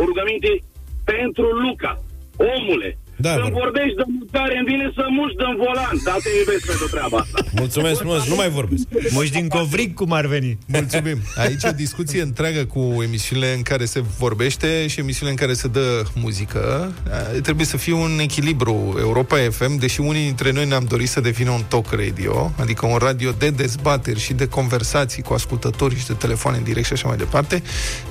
[0.00, 0.50] o rugăminte
[1.12, 1.92] pentru Luca.
[2.54, 3.58] Omule, Da, când vă rog.
[3.62, 7.38] vorbești de mutare, îmi vine să muși de volan, dar te iubesc pentru treaba asta.
[7.62, 8.84] Mulțumesc frumos, nu mai vorbesc.
[9.10, 10.58] Moși din covric, cum ar veni.
[10.66, 11.18] Mulțumim.
[11.44, 15.68] Aici o discuție întreagă cu emisiunile în care se vorbește și emisiunile în care se
[15.68, 16.92] dă muzică.
[17.10, 17.16] A,
[17.48, 18.96] Trebuie să fie un echilibru.
[18.98, 22.96] Europa FM, deși unii dintre noi ne-am dorit să devină un talk radio, adică un
[22.96, 27.08] radio de dezbateri și de conversații cu ascultători și de telefoane în direct și așa
[27.08, 27.62] mai departe,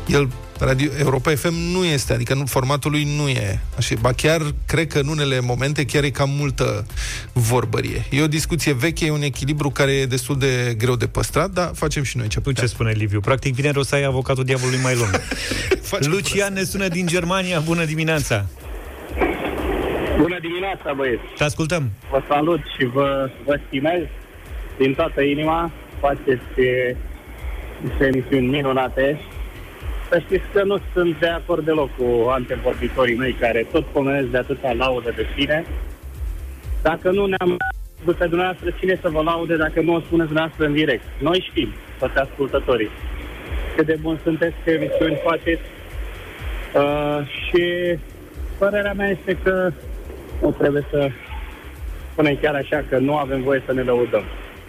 [0.07, 3.95] el Radio Europa FM nu este, adică nu, formatul lui nu e așa.
[4.01, 6.85] Ba chiar, cred că în unele momente chiar e cam multă
[7.33, 8.05] vorbărie.
[8.11, 11.71] E o discuție veche, e un echilibru care e destul de greu de păstrat, dar
[11.73, 12.63] facem și noi ce Tu putem.
[12.63, 13.19] ce spune Liviu?
[13.19, 15.09] Practic vineri o să ai avocatul diavolului mai lung.
[16.13, 17.59] Lucian ne sună din Germania.
[17.59, 18.45] Bună dimineața!
[20.17, 21.21] Bună dimineața, băieți!
[21.37, 21.91] Te ascultăm!
[22.11, 24.01] Vă salut și vă, vă stimez
[24.77, 25.71] din toată inima.
[25.99, 26.95] Faceți e,
[27.81, 29.19] niște emisiuni minunate.
[30.09, 34.37] Să știți că nu sunt de acord deloc cu antevorbitorii mei care tot pomenesc de
[34.37, 35.65] atâta laudă de sine.
[36.81, 37.57] Dacă nu ne-am
[38.03, 41.03] văzut pe dumneavoastră, cine să vă laude dacă nu o spuneți dumneavoastră în direct?
[41.19, 42.89] Noi știm, toți ascultătorii,
[43.75, 45.61] cât de bun sunteți, ce emisiuni faceți.
[46.75, 47.63] Uh, și
[48.57, 49.71] părerea mea este că
[50.41, 51.09] nu trebuie să
[52.11, 54.23] spunem chiar așa că nu avem voie să ne lăudăm.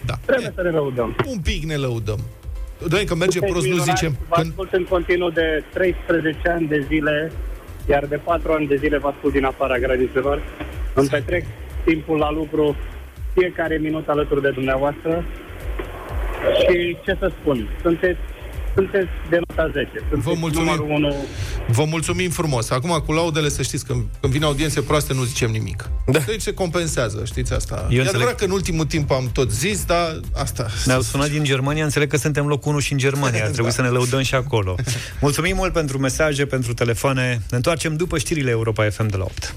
[0.07, 0.15] Da.
[0.27, 1.17] Trebuie să ne lăudăm.
[1.27, 2.19] Un pic ne lăudăm.
[2.89, 4.17] Doamne, că merge Sunteți prost, nu minunați, zicem.
[4.29, 7.33] Vă ascult în continuu de 13 ani de zile,
[7.89, 10.43] iar de 4 ani de zile vă ascult din afara granițelor.
[10.95, 11.45] Îmi petrec
[11.85, 12.77] timpul la lucru
[13.35, 15.25] fiecare minut alături de dumneavoastră
[16.59, 18.21] și ce să spun, sunteți,
[18.75, 19.91] sunteți de nota 10.
[19.99, 20.67] Sunteți Vă mulțumim.
[20.67, 21.15] numărul 1
[21.69, 22.71] Vă mulțumim frumos.
[22.71, 25.89] Acum, cu laudele, să știți că când vin audiențe proaste, nu zicem nimic.
[26.07, 26.19] Da.
[26.19, 27.75] Deci se compensează, știți asta.
[27.75, 28.09] Eu e înțeleg.
[28.09, 30.67] adevărat că în ultimul timp am tot zis, dar asta...
[30.85, 33.45] Ne-au sunat din Germania, înțeleg că suntem locul 1 și în Germania.
[33.45, 33.77] Ar trebui Da.
[33.77, 34.75] să ne lăudăm și acolo.
[35.21, 37.41] Mulțumim mult pentru mesaje, pentru telefoane.
[37.51, 39.55] Ne întoarcem după știrile Europa FM de la 8.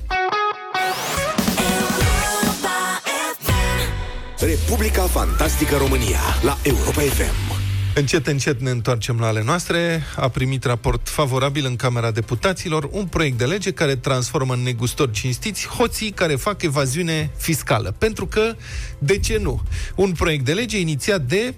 [4.39, 7.52] Republica Fantastică România la Europa FM.
[7.95, 10.03] Încet, încet ne întoarcem la ale noastre.
[10.15, 15.11] A primit raport favorabil în Camera Deputaților un proiect de lege care transformă în negustori
[15.11, 17.95] cinstiți hoții care fac evaziune fiscală.
[17.97, 18.55] Pentru că,
[18.99, 19.61] de ce nu?
[19.95, 21.53] Un proiect de lege inițiat de...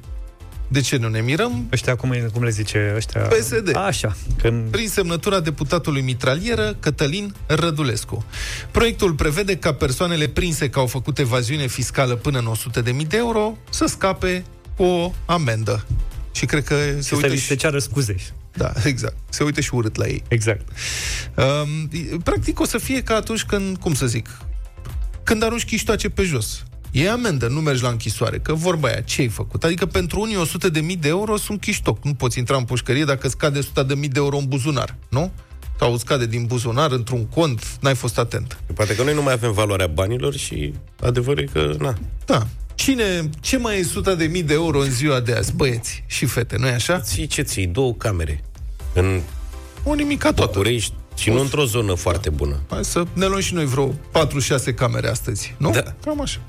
[0.67, 1.67] De ce nu ne mirăm?
[1.71, 3.21] Ăștia, cum, cum le zice ăștia?
[3.21, 3.75] PSD.
[3.75, 4.15] Așa.
[4.41, 4.69] Când...
[4.69, 8.25] Prin semnătura deputatului mitralieră Cătălin Rădulescu.
[8.71, 12.51] Proiectul prevede ca persoanele prinse că au făcut evaziune fiscală până în
[12.83, 14.45] 100.000 de euro să scape
[14.75, 15.85] cu o amendă.
[16.35, 17.45] Și cred că se Și să uită li și...
[17.45, 18.15] se ceară scuze.
[18.53, 19.15] Da, exact.
[19.29, 20.23] Se uită și urât la ei.
[20.27, 20.67] Exact.
[21.35, 21.89] Um,
[22.23, 24.27] practic o să fie ca atunci când, cum să zic,
[25.23, 26.63] când arunci chiștoace pe jos.
[26.91, 29.63] E amendă, nu mergi la închisoare, că vorba aia, ce ai făcut?
[29.63, 32.03] Adică pentru unii 100 de mii de euro sunt chiștoc.
[32.03, 35.31] Nu poți intra în pușcărie dacă scade 100 de mii de euro în buzunar, nu?
[35.79, 38.59] Sau îți scade din buzunar într-un cont, n-ai fost atent.
[38.73, 41.97] Poate că noi nu mai avem valoarea banilor și adevărul e că, na.
[42.25, 42.47] Da.
[42.85, 46.25] Cine, ce mai e 100 de mii de euro în ziua de azi, băieți și
[46.25, 46.99] fete, nu-i așa?
[46.99, 47.67] Ții ce ții?
[47.67, 48.43] Două camere.
[48.93, 49.21] În
[49.83, 50.51] O nimica toată.
[50.51, 52.61] București și nu într-o zonă foarte bună.
[52.69, 53.93] Hai să ne luăm și noi vreo 4-6
[54.75, 55.69] camere astăzi, nu?
[55.71, 55.95] Da.
[56.03, 56.39] Cam așa.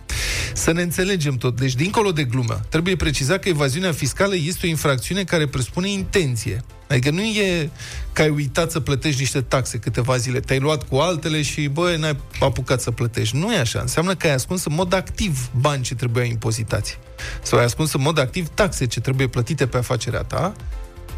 [0.54, 1.56] Să ne înțelegem tot.
[1.56, 6.64] Deci, dincolo de glumă, trebuie precizat că evaziunea fiscală este o infracțiune care presupune intenție.
[6.88, 7.70] Adică nu e
[8.12, 11.96] că ai uitat să plătești niște taxe câteva zile, te-ai luat cu altele și, bă,
[11.98, 13.36] n-ai apucat să plătești.
[13.36, 13.80] Nu e așa.
[13.80, 16.98] Înseamnă că ai ascuns în mod activ bani ce trebuiau impozitați.
[17.42, 20.54] Sau ai ascuns în mod activ taxe ce trebuie plătite pe afacerea ta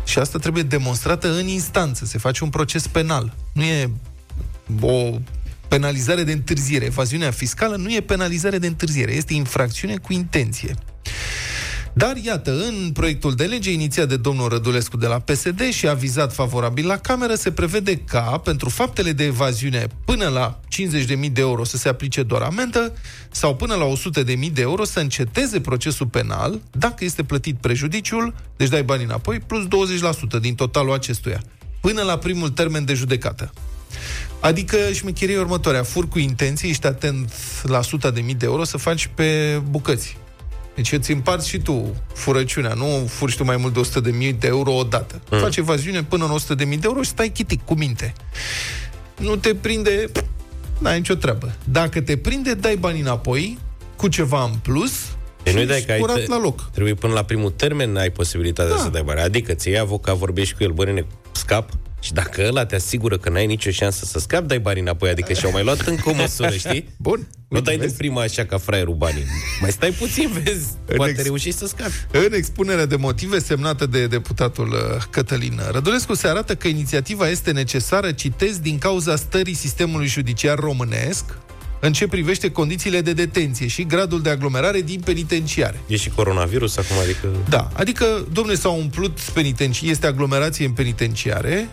[0.09, 2.05] și asta trebuie demonstrată în instanță.
[2.05, 3.35] Se face un proces penal.
[3.53, 3.90] Nu e
[4.81, 5.18] o
[5.68, 6.85] penalizare de întârziere.
[6.85, 10.75] Evaziunea fiscală nu e penalizare de întârziere, este infracțiune cu intenție.
[11.98, 16.34] Dar, iată, în proiectul de lege inițiat de domnul Rădulescu de la PSD și avizat
[16.34, 21.64] favorabil la Cameră, se prevede ca, pentru faptele de evaziune până la 50.000 de euro
[21.64, 22.92] să se aplice doar amendă
[23.30, 23.84] sau până la
[24.24, 29.40] 100.000 de euro să înceteze procesul penal dacă este plătit prejudiciul, deci dai bani înapoi,
[29.40, 29.64] plus
[30.37, 31.42] 20% din totalul acestuia,
[31.80, 33.52] până la primul termen de judecată.
[34.40, 37.32] Adică șmecheria următoarea, fur cu intenție, ești atent
[37.62, 40.16] la 100 de mii de euro să faci pe bucăți.
[40.79, 44.33] Deci îți împarți și tu furăciunea, nu furi tu mai mult de 100 de mii
[44.33, 45.21] de euro odată.
[45.31, 45.38] Mm.
[45.38, 48.12] Faci evaziune până în 100 de mii de euro și stai chitic, cu minte.
[49.17, 50.11] Nu te prinde,
[50.79, 51.55] n-ai nicio treabă.
[51.64, 53.59] Dacă te prinde, dai bani înapoi,
[53.97, 54.93] cu ceva în plus,
[55.43, 56.71] Deci nu și dai că ai curat te- la loc.
[56.71, 58.81] Trebuie până la primul termen ai posibilitatea Da.
[58.83, 59.21] să dai bani.
[59.21, 63.18] Adică ți iei avocat, vorbești cu el, bă, nene, scap, Și dacă ăla te asigură
[63.18, 65.11] că n-ai nicio șansă să scapi, dai banii înapoi.
[65.11, 66.88] Adică și-au mai luat încă o măsură, știi?
[66.96, 67.28] Bun.
[67.48, 69.24] Nu dai din prima așa ca fraierul banii.
[69.61, 71.92] Mai stai puțin, vezi, poate ex- reuși să scapi.
[72.11, 77.50] În expunerea de motive semnată de deputatul uh, Cătălin Rădulescu se arată că inițiativa este
[77.52, 81.24] necesară, citez, din cauza stării sistemului judiciar românesc
[81.80, 85.80] în ce privește condițiile de detenție și gradul de aglomerare din penitenciare.
[85.87, 87.28] E și coronavirus acum, adică...
[87.48, 91.68] Da, adică, domne, s-au umplut penitencii, este aglomerație în penitenciare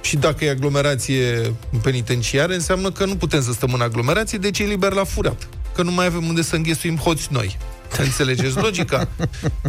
[0.00, 1.36] și dacă e aglomerație
[1.72, 5.48] în penitenciare, înseamnă că nu putem să stăm în aglomerație, deci e liber la furat.
[5.74, 7.56] Că nu mai avem unde să înghesuim hoți noi.
[7.98, 9.08] Înțelegeți logica?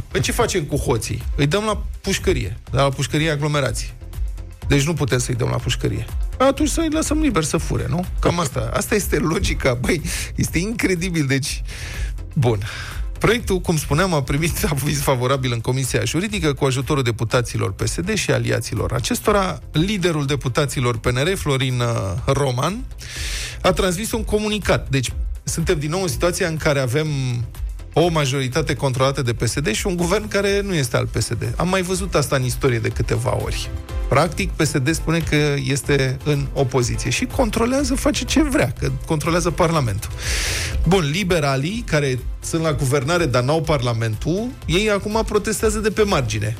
[0.07, 1.23] Păi ce facem cu hoții?
[1.35, 3.93] Îi dăm la pușcărie, la pușcărie aglomerație.
[4.67, 6.05] Deci nu putem să-i dăm la pușcărie.
[6.37, 8.05] Atunci să-i lăsăm liber să fure, nu?
[8.19, 8.69] Cam asta.
[8.73, 9.73] Asta este logica.
[9.73, 10.01] Băi,
[10.35, 11.25] este incredibil.
[11.25, 11.61] Deci,
[12.33, 12.59] bun.
[13.21, 18.31] Proiectul, cum spuneam, a primit aviz favorabil în Comisia Juridică cu ajutorul deputaților PSD și
[18.31, 19.59] aliaților acestora.
[19.71, 22.85] Liderul deputaților PNR, Florin uh, Roman,
[23.61, 24.89] a transmis un comunicat.
[24.89, 25.11] Deci,
[25.43, 27.07] suntem din nou în situația în care avem
[27.93, 31.53] o majoritate controlată de PSD și un guvern care nu este al PSD.
[31.57, 33.69] Am mai văzut asta în istorie de câteva ori.
[34.11, 40.09] Practic, PSD spune că este în opoziție și controlează, face ce vrea, că controlează Parlamentul.
[40.87, 46.57] Bun, liberalii, care sunt la guvernare, dar n-au Parlamentul, ei acum protestează de pe margine.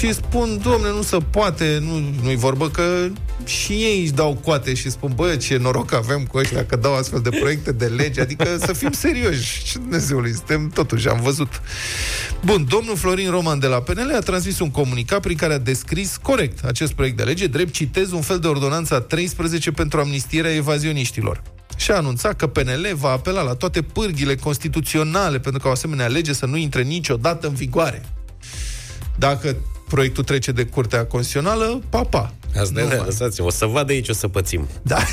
[0.00, 3.06] Și spun, domne, nu se poate, nu, nu-i vorbă că
[3.44, 6.94] și ei își dau coate și spun, bă, ce noroc avem cu ăștia că dau
[6.94, 9.64] astfel de proiecte de lege, adică să fim serioși.
[9.64, 11.60] Ce Dumnezeului, suntem totuși, am văzut.
[12.44, 16.16] Bun, domnul Florin Roman de la PNL a transmis un comunicat prin care a descris
[16.22, 21.42] corect acest proiect de lege, drept citez un fel de ordonanța 13 pentru amnistierea evazioniștilor
[21.76, 26.06] și a anunțat că PNL va apela la toate pârghile constituționale pentru ca o asemenea
[26.06, 28.02] lege să nu intre niciodată în vigoare.
[29.16, 29.56] Dacă
[29.90, 32.34] proiectul trece de Curtea Constituțională, papa.
[32.60, 34.68] Asta e, lăsați o să vadă aici, o să pățim.
[34.82, 34.98] Da.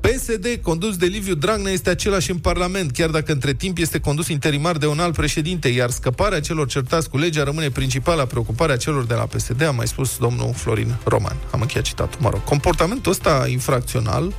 [0.00, 4.28] PSD, condus de Liviu Dragnea, este același în Parlament, chiar dacă între timp este condus
[4.28, 8.76] interimar de un alt președinte, iar scăparea celor certați cu legea rămâne principala preocupare a
[8.76, 11.36] celor de la PSD, a mai spus domnul Florin Roman.
[11.50, 12.44] Am încheiat citatul, mă rog.
[12.44, 14.32] Comportamentul ăsta infracțional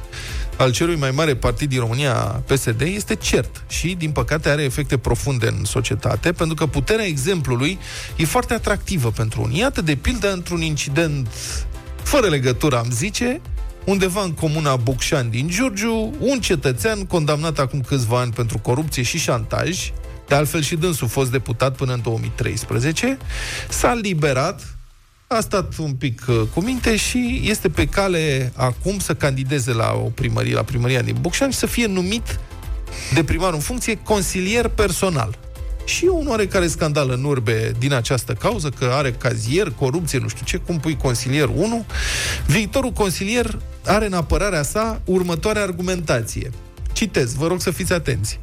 [0.57, 2.13] al celui mai mare partid din România,
[2.45, 7.79] PSD, este cert și, din păcate, are efecte profunde în societate, pentru că puterea exemplului
[8.15, 9.59] e foarte atractivă pentru unii.
[9.59, 11.27] Iată, de pildă, într-un incident
[12.03, 13.41] fără legătură, am zice,
[13.85, 19.17] undeva în comuna Bucșani din Giurgiu, un cetățean condamnat acum câțiva ani pentru corupție și
[19.17, 19.91] șantaj,
[20.27, 23.17] de altfel și dânsul fost deputat până în 2013,
[23.69, 24.74] s-a liberat,
[25.35, 29.93] a stat un pic uh, cu minte și este pe cale acum să candideze la
[29.93, 32.39] o primărie, la primăria din Bucșani și să fie numit
[33.13, 35.37] de primar în funcție consilier personal.
[35.85, 40.45] Și un oarecare scandal în urbe din această cauză, că are cazier, corupție, nu știu
[40.45, 41.85] ce, cum pui consilier 1.
[42.45, 46.51] Viitorul consilier are în apărarea sa următoarea argumentație.
[46.93, 48.39] Citez, vă rog să fiți atenți.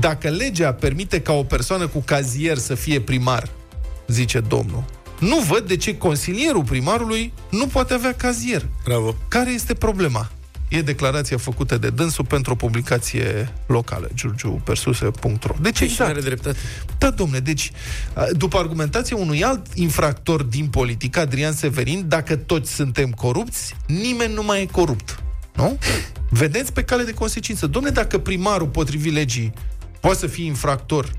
[0.00, 3.48] Dacă legea permite ca o persoană cu cazier să fie primar,
[4.06, 4.84] zice domnul,
[5.24, 8.68] nu văd de ce consilierul primarului nu poate avea cazier.
[8.84, 9.16] Bravo.
[9.28, 10.30] Care este problema?
[10.68, 15.54] E declarația făcută de dânsul pentru o publicație locală, giurgiupersuse.ro.
[15.60, 16.10] Deci Și exact.
[16.10, 16.58] are dreptate.
[16.98, 17.72] Da, domne, deci,
[18.12, 24.34] a, după argumentația unui alt infractor din politică, Adrian Severin, dacă toți suntem corupți, nimeni
[24.34, 25.22] nu mai e corupt.
[25.54, 25.78] Nu?
[26.30, 27.66] Vedeți pe cale de consecință.
[27.66, 29.52] Domne, dacă primarul, potrivit legii,
[30.00, 31.12] poate să fie infractor,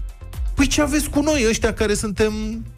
[0.55, 2.33] păi ce aveți cu noi, ăștia care suntem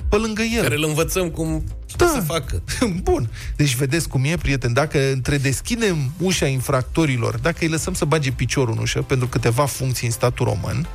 [0.09, 0.61] pe lângă el?
[0.61, 1.63] Care îl învățăm cum
[1.97, 2.11] Da.
[2.13, 2.63] să facă.
[3.03, 3.29] Bun.
[3.55, 8.73] Deci vedeți cum e, prieten, dacă întredeschidem ușa infractorilor, dacă îi lăsăm să bage piciorul
[8.73, 10.87] în ușă pentru câteva funcții în statul român,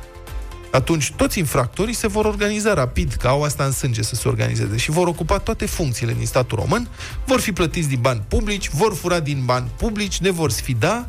[0.71, 4.77] atunci toți infractorii se vor organiza rapid, că au asta în sânge să se organizeze
[4.77, 6.87] și vor ocupa toate funcțiile din statul român,
[7.25, 11.07] vor fi plătiți din bani publici, vor fura din bani publici, ne vor sfida,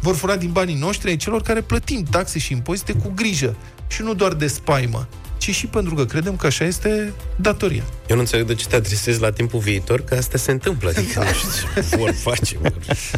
[0.00, 3.56] vor fura din banii noștri ai celor care plătim taxe și impozite cu grijă
[3.92, 7.82] și nu doar de spaimă, ci și pentru că credem că așa este datoria.
[8.08, 10.88] Eu nu înțeleg de ce te adresezi la timpul viitor, că asta se întâmplă.
[10.88, 12.58] Adică nu știu ce vor face.
[12.58, 12.72] Vor.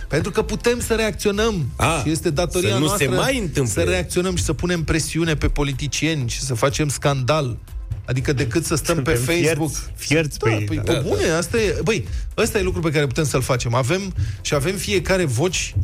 [0.08, 3.82] Pentru că putem să reacționăm A, și este datoria să nu noastră se mai întâmple.
[3.82, 7.56] să reacționăm și să punem presiune pe politicieni și să facem scandal.
[8.06, 9.70] Adică decât să stăm pe Suntem Facebook.
[9.70, 10.82] fierți- fierți da, pe ei, păi, da.
[10.82, 12.06] pe Da, bune, asta e, băi,
[12.36, 13.74] ăsta e lucru pe care putem să-l facem.
[13.74, 15.74] Avem și avem fiecare voci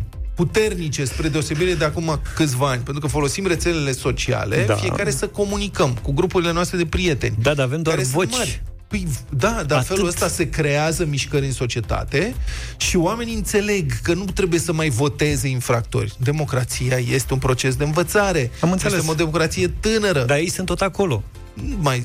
[0.44, 4.74] puternice spre deosebire de acum câțiva ani, pentru că folosim rețelele sociale, Da.
[4.74, 7.37] fiecare să comunicăm cu grupurile noastre de prieteni.
[7.42, 8.31] Da, dar avem doar care sunt voci.
[8.37, 8.62] mari.
[8.87, 9.88] Păi, da, dar Atât.
[9.94, 12.35] felul ăsta se creează mișcări în societate
[12.76, 16.12] și oamenii înțeleg că nu trebuie să mai voteze infractori.
[16.18, 18.50] Democrația este un proces de învățare.
[18.61, 18.98] Am înțeles.
[18.98, 20.24] Este o democrație tânără.
[20.24, 21.22] Dar ei sunt tot acolo.
[21.55, 22.05] Nu mai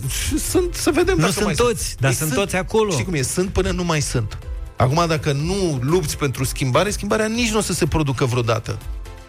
[0.49, 2.91] sunt, să vedem Nu dacă sunt mai toți, dar sunt toți acolo.
[2.91, 3.21] Știi cum e?
[3.21, 4.37] Sunt până nu mai sunt.
[4.77, 8.77] Acum, dacă nu lupți pentru schimbare, schimbarea nici nu o să se producă vreodată.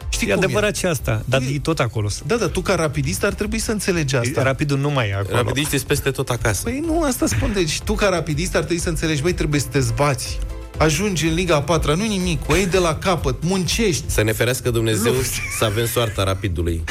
[0.08, 2.08] Știi E cum adevărat și asta, dar e tot acolo.
[2.26, 4.42] Da, dar tu ca rapidist ar trebui să înțelegi asta.
[4.42, 5.36] Rapidul nu mai e acolo.
[5.36, 6.60] Rapidiștii sunt peste tot acasă.
[6.62, 7.52] Păi nu, asta spun.
[7.52, 10.38] Deci tu ca rapidist ar trebui să înțelegi, băi, trebuie să te zbați.
[10.78, 14.04] Ajungi în Liga a patra, nu nimic, o iei de la capăt, muncești.
[14.06, 15.40] Să ne ferească Dumnezeu Lupți.
[15.58, 16.84] să avem soarta rapidului.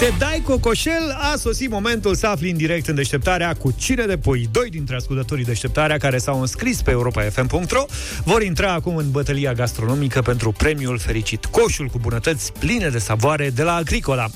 [0.00, 4.16] Te dai cocoșel, a sosit momentul să afli în direct în deșteptarea cu cine de
[4.16, 4.48] pui.
[4.52, 7.84] Doi dintre ascultătorii deșteptarea care s-au înscris pe europa.fm.ro
[8.24, 11.44] vor intra acum în bătălia gastronomică pentru premiul fericit.
[11.44, 14.26] Coșul cu bunătăți pline de savoare de la Agricola.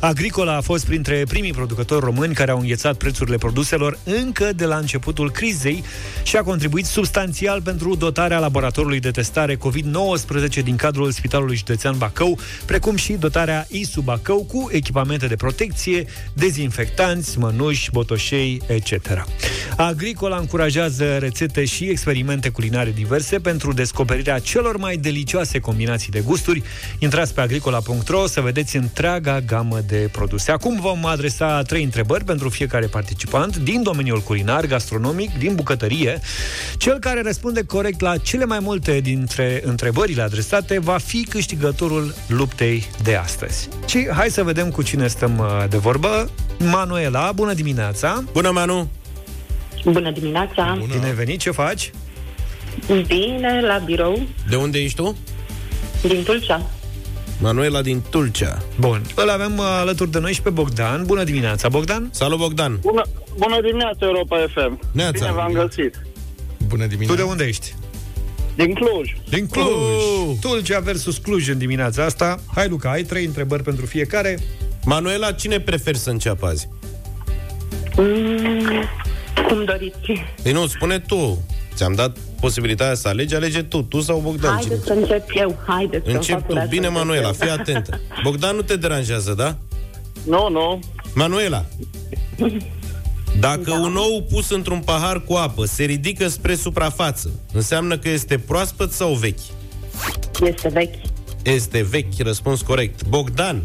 [0.00, 4.76] Agricola a fost printre primii producători români care au înghețat prețurile produselor încă de la
[4.76, 5.84] începutul crizei
[6.22, 12.38] și a contribuit substanțial pentru dotarea laboratorului de testare COVID-19 din cadrul Spitalului Județean Bacău,
[12.64, 19.26] precum și dotarea ISU Bacău cu echipamente de protecție, dezinfectanți, mănuși, botoșei, etc.
[19.76, 26.62] Agricola încurajează rețete și experimente culinare diverse pentru descoperirea celor mai delicioase combinații de gusturi.
[26.98, 30.50] Intrați pe agricola.ro să vedeți întreaga gamă de produse.
[30.50, 36.20] Acum vom adresa trei întrebări pentru fiecare participant din domeniul culinar, gastronomic, din bucătărie.
[36.76, 42.86] Cel care răspunde corect la cele mai multe dintre întrebările adresate va fi câștigătorul luptei
[43.02, 43.68] de astăzi.
[43.86, 46.30] Și hai să vedem cu cine stăm uh, de vorbă.
[46.58, 48.24] Manuela, bună dimineața!
[48.32, 48.88] Bună, Manu!
[49.84, 50.76] Bună dimineața!
[50.78, 50.92] Bună.
[50.94, 51.90] Bine venit, ce faci?
[53.06, 55.16] Bine, la birou, De unde ești tu?
[56.02, 56.70] din Tulcea.
[57.40, 58.62] Manuela din Tulcea.
[58.80, 59.02] Bun.
[59.14, 61.04] Îl avem uh, alături de noi și pe Bogdan.
[61.06, 62.08] Bună dimineața, Bogdan!
[62.12, 62.78] Salut, Bogdan!
[62.82, 63.02] Bună,
[63.38, 64.80] bună dimineața, Europa FM.
[64.92, 65.18] Neața.
[65.18, 66.06] Bine v-am găsit.
[66.68, 67.22] Bună Tu dimineața.
[67.22, 67.74] de unde ești?
[68.54, 69.12] Din Cluj.
[69.28, 69.66] Din Cluj!
[69.66, 70.36] Oh!
[70.40, 72.40] Tulcea versus Cluj în dimineața asta.
[72.54, 74.38] Hai, Luca, ai trei întrebări pentru fiecare.
[74.84, 76.68] Manuela, cine preferi să înceapă azi?
[77.96, 78.84] Mm,
[79.48, 80.24] cum doriți.
[80.42, 81.44] Păi nu, spune tu.
[81.74, 84.54] Ți-am dat posibilitatea să alegi, alege tu, tu sau Bogdan.
[84.54, 85.58] Haideți să încep eu.
[85.66, 86.52] Haideți să-mi Încep fac tu.
[86.52, 87.32] curaj Bine, să încep Manuela, eu.
[87.32, 88.00] fii atentă.
[88.24, 89.56] Bogdan nu te deranjează, da?
[90.26, 90.80] Nu, nu.
[91.14, 91.64] Manuela,
[93.40, 98.38] dacă un ou pus într-un pahar cu apă se ridică spre suprafață, înseamnă că este
[98.38, 99.38] proaspăt sau vechi?
[100.42, 100.94] Este vechi.
[101.42, 103.04] Este vechi, răspuns corect.
[103.08, 103.62] Bogdan,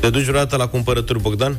[0.00, 1.58] te duci vreodată la cumpărături, Bogdan?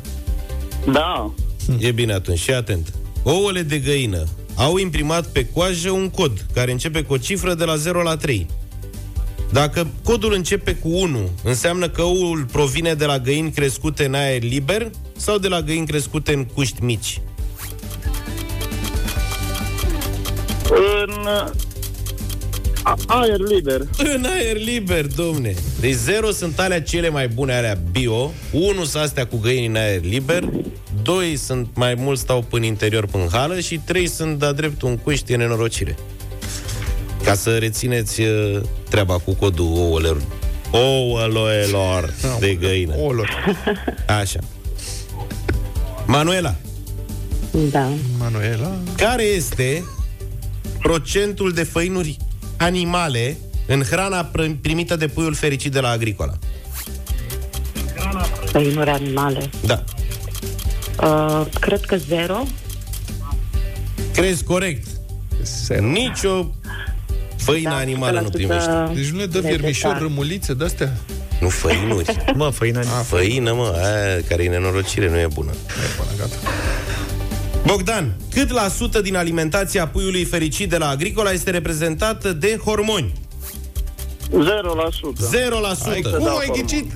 [0.91, 1.31] Da.
[1.79, 2.93] E bine atunci, și atent.
[3.29, 4.23] Ouăle de găină
[4.55, 8.17] au imprimat pe coajă un cod care începe cu o cifră de la 0 la
[8.17, 8.45] 3.
[9.51, 14.43] Dacă codul începe cu 1, înseamnă că oul provine de la găini crescute în aer
[14.43, 17.21] liber sau de la găini crescute în cuști mici?
[21.05, 21.25] În
[22.83, 23.81] a- aer liber.
[23.97, 25.53] În aer liber, domne.
[25.79, 29.75] Deci 0 sunt alea cele mai bune, alea bio, 1 sunt astea cu găini în
[29.75, 30.49] aer liber,
[31.07, 34.89] 2 sunt mai mult stau până interior, până în hală și 3 sunt de-a dreptul
[34.89, 35.95] în cuști, e nenorocire.
[37.23, 40.21] Ca să rețineți uh, treaba cu codul ouălor,
[40.71, 42.93] ouăloelor de găină.
[42.97, 43.29] Ouălor.
[44.19, 44.39] Așa.
[46.05, 46.55] Manuela,
[47.71, 47.89] Da.
[48.19, 48.71] Manuela.
[48.97, 49.83] care este
[50.79, 52.17] procentul de făinuri
[52.57, 53.37] animale
[53.67, 56.33] în hrana pr- primită de puiul fericit de la Agricola?
[58.51, 59.49] Făinuri animale.
[59.65, 59.83] Da.
[61.01, 62.43] Uh, cred că zero.
[64.13, 64.87] Crezi corect.
[65.79, 66.45] Nici o
[67.37, 68.89] făină Da, animală nu 100% primește.
[68.93, 69.49] Deci nu le dă necesar.
[69.57, 70.93] viermișor, rămulițe de-astea?
[71.39, 72.17] Nu făinuri.
[72.35, 72.79] Mă, făina...
[72.79, 75.51] A, făină, mă, aia care e nenorocire, nu e bună.
[77.65, 83.13] Bogdan, cât la sută din alimentația puiului fericit de la Agricola este reprezentată de hormoni?
[84.29, 84.31] 0%.
[84.31, 84.33] 0%.
[85.89, 86.53] Ai, da, cum ai formă.
[86.53, 86.91] ghicit?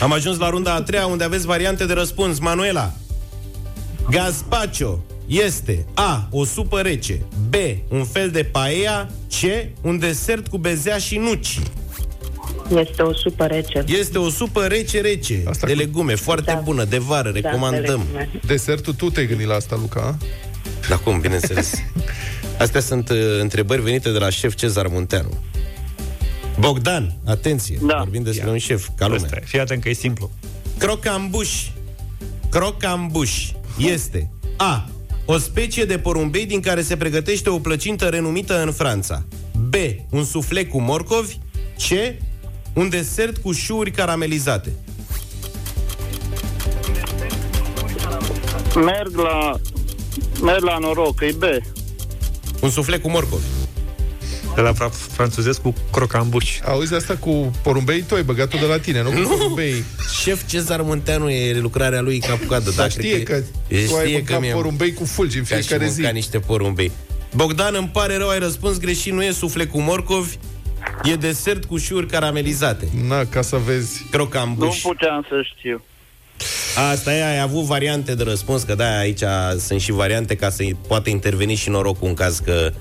[0.00, 2.38] Am ajuns la runda a treia unde aveți variante de răspuns.
[2.38, 2.92] Manuela,
[4.10, 6.28] gazpacho este A.
[6.30, 7.54] O supă rece B.
[7.88, 9.42] Un fel de paella C.
[9.80, 11.58] Un desert cu bezea și nuci
[12.76, 13.84] Este o supă rece.
[13.86, 16.60] Este o supă rece-rece Asta De cu- legume, foarte Da.
[16.64, 18.30] bună, de vară, Da, recomandăm de legume.
[18.46, 20.16] Desertul, tu te-ai gândit la asta, Luca?
[20.88, 21.72] Da, cum, bineînțeles
[22.58, 25.38] Astea sunt uh, întrebări venite de la șef Cezar Munteanu
[26.58, 27.96] Bogdan, atenție, Da.
[27.98, 29.44] vorbim despre un șef, ca lumea Asta e.
[29.44, 30.30] Fii atent că e simplu.
[30.78, 31.48] Crocambuș.
[32.50, 34.88] Crocambuș este A.
[35.24, 39.24] O specie de porumbei din care se pregătește o plăcintă renumită în Franța.
[39.68, 39.74] B.
[40.10, 41.38] Un suflet cu morcovi.
[41.76, 42.14] C.
[42.74, 44.72] Un desert cu șuri caramelizate.
[48.74, 49.60] Merg la...
[50.42, 51.42] Merg la noroc, e B.
[52.60, 53.44] Un suflet cu morcovi.
[54.60, 56.60] De la fra- franțuzesc cu crocambuci.
[56.64, 59.10] Auzi asta cu porumbei, tu ai băgat-o de la tine, nu?
[59.10, 59.84] Cu porumbei.
[60.22, 62.70] Șef Cezar Munteanu e lucrarea lui cap-coadă.
[62.76, 63.42] Dar știe că
[63.88, 66.00] tu ai mâncat mi-e- porumbei cu fulgi în Ca și fiecare zi.
[66.00, 66.90] mânca niște porumbei.
[67.34, 70.36] Bogdan, îmi pare rău, ai răspuns greșit, nu e sufle cu morcovi,
[71.04, 72.88] e desert cu șiuri caramelizate.
[73.08, 74.04] Na, ca să vezi.
[74.10, 74.82] Crocambuș.
[74.84, 75.82] Nu puteam să știu.
[76.92, 79.22] Asta e, ai avut variante de răspuns, că da, aici
[79.58, 82.72] sunt și variante ca să poate interveni și norocul în caz că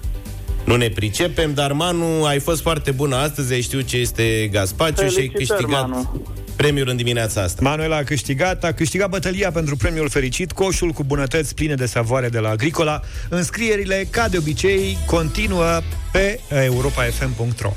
[0.70, 5.08] nu ne pricepem, dar Manu, ai fost foarte bună astăzi, ai știut ce este gazpacio
[5.08, 6.26] și ai Felicitări, câștigat Manu.
[6.56, 7.60] premiul în dimineața asta.
[7.64, 12.30] Manuela a câștigat, a câștigat bătălia pentru premiul fericit, coșul cu bunătăți pline de savoare
[12.30, 13.02] de la Agricola.
[13.30, 17.74] Înscrierile, ca de obicei, continuă pe europafm.ro.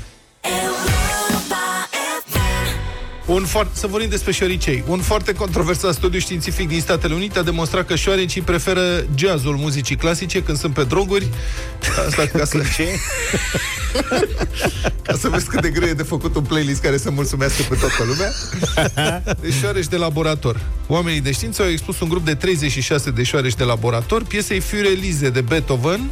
[3.33, 4.83] Un foarte, să vorbim despre șoricei.
[4.87, 9.95] Un foarte controversat studiu științific din Statele Unite a demonstrat că șoarecii preferă jazzul muzicii
[9.95, 11.27] clasice când sunt pe droguri.
[12.07, 12.61] Asta ca să...
[12.75, 12.87] Ce?
[15.03, 17.75] ca să vezi cât de greu e de făcut un playlist care să mulțumească pe
[17.75, 18.31] toată lumea.
[19.41, 20.59] Deci șoareci de laborator.
[20.87, 24.89] Oamenii de știință au expus un grup de 36 de șoareci de laborator piesei Fiure
[24.89, 26.11] Lize de Beethoven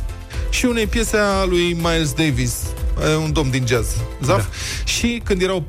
[0.49, 2.55] și unei piese a lui Miles Davis,
[2.99, 3.87] eh, un domn din jazz,
[4.23, 4.37] Zaf.
[4.37, 4.45] Da.
[4.85, 5.65] Și când erau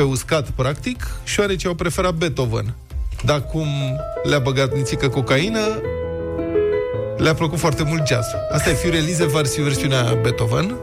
[0.00, 2.74] pe uscat, practic, șoarecii au preferat Beethoven.
[3.24, 3.66] Dar cum
[4.22, 5.60] le-a băgat nițică cocaină,
[7.16, 8.26] le-a plăcut foarte mult jazz.
[8.52, 10.76] Asta e Fiure Lize versi- versiunea Beethoven.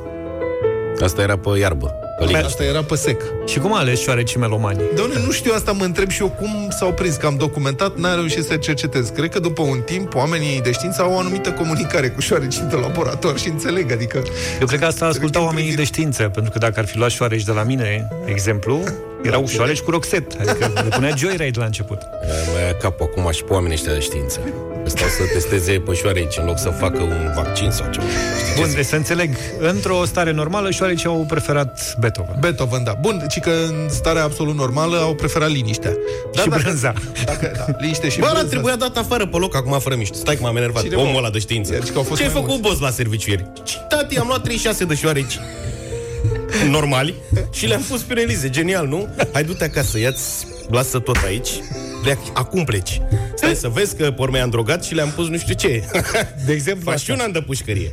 [1.01, 1.93] Asta era pe iarbă.
[2.17, 2.45] Pe liniște.
[2.45, 3.21] Asta era pe sec.
[3.45, 4.81] Și cum a ales șoarecii melomani?
[4.95, 8.15] Doamne, nu știu asta, mă întreb și eu cum s-au prins, că am documentat, n-am
[8.15, 9.09] reușit să cercetez.
[9.09, 12.75] Cred că după un timp, oamenii de știință au o anumită comunicare cu șoarecii de
[12.75, 14.21] laborator și înțeleg, adică...
[14.59, 17.43] Eu cred că asta ascultau oamenii de știință, pentru că dacă ar fi luat șoareci
[17.43, 18.83] de la mine, exemplu,
[19.23, 20.31] erau șoareci cu roxet.
[20.39, 22.01] Adică le punea Joyride la început.
[22.53, 24.39] Mai ia capul acum și pe oamenii ăștia de știință.
[24.85, 28.05] Stau să testeze pe șoareci în loc să facă un vaccin sau ceva.
[28.57, 32.35] Bun, deci să înțeleg, într-o stare normală, șoarecii au preferat Beethoven.
[32.39, 32.93] Beethoven, da.
[33.01, 35.91] Bun, ci că în starea absolut normală au preferat liniștea.
[36.33, 36.93] Dar și dacă- brânza.
[37.25, 38.49] Dacă, da, liniște și Bă, ăla brânză.
[38.49, 40.15] trebuia dat afară pe loc, acum fără mișto.
[40.15, 40.83] Stai că m-am enervat.
[40.83, 41.01] Cine, mă?
[41.01, 41.73] Omul ăla de știință.
[41.83, 43.45] Zici că au fost Ce ai mai făcut, boss, la serviciu ieri?
[43.63, 45.39] Ce, Tati, am luat 36 de șoareci
[46.69, 47.13] normali
[47.51, 48.49] și le-am pus pe relize.
[48.49, 49.07] Genial, nu?
[49.33, 51.49] Hai, du-te acasă, ia-ți, lasă tot aici.
[52.01, 53.01] Plec, acum pleci.
[53.35, 55.83] Stai să vezi că pe urmă i-am drogat și le-am pus nu știu ce.
[56.45, 57.91] De exemplu, Faci și un an de pușcărie.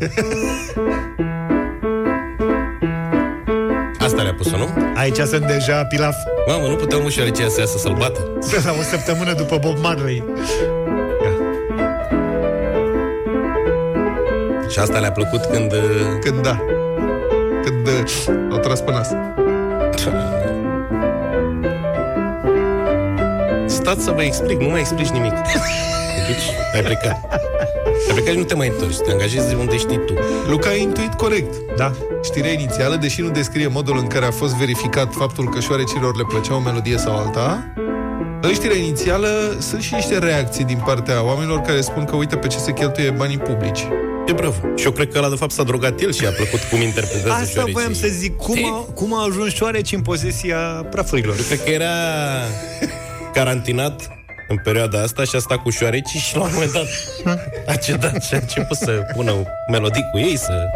[3.98, 4.68] Asta le-a pus-o, nu?
[4.94, 6.14] Aici sunt deja pilaf.
[6.46, 8.20] Mamă, nu puteau mușoarecii să iasă să-l bată.
[8.64, 10.24] La o săptămână după Bob Marley.
[14.70, 15.72] Și asta le-a plăcut când...
[15.72, 15.78] uh,
[16.20, 16.64] Când da.
[17.94, 19.08] Când uh, au tras pe nas.
[23.66, 25.32] Stați să vă explic, nu mai explici nimic.
[26.26, 27.32] Deci, ai plecat.
[28.08, 30.12] Ai plecat și nu te mai întorci, te angajezi unde știi tu.
[30.48, 31.54] Luca a intuit corect.
[31.76, 31.92] Da.
[32.22, 36.24] Știrea inițială, deși nu descrie modul în care a fost verificat faptul că șoarecilor le
[36.28, 37.64] plăcea o melodie sau alta,
[38.40, 39.28] în știrea inițială
[39.58, 43.10] sunt și niște reacții din partea oamenilor care spun că uite pe ce se cheltuie
[43.10, 43.86] banii publici.
[44.26, 44.54] E bravo.
[44.76, 47.30] Și eu cred că ăla de fapt s-a drogat el și a plăcut cum interpretează
[47.30, 47.72] Asta șoarecii.
[47.72, 50.56] voiam să zic, cum a, cum a ajuns șoareci în posesia
[50.90, 51.36] prafurilor?
[51.46, 51.92] Cred că era
[53.32, 54.08] carantinat
[54.48, 56.86] în perioada asta și a stat cu șoarecii și la un moment dat
[57.66, 59.32] a cedat și a început să pună
[59.70, 60.68] melodii cu ei, să...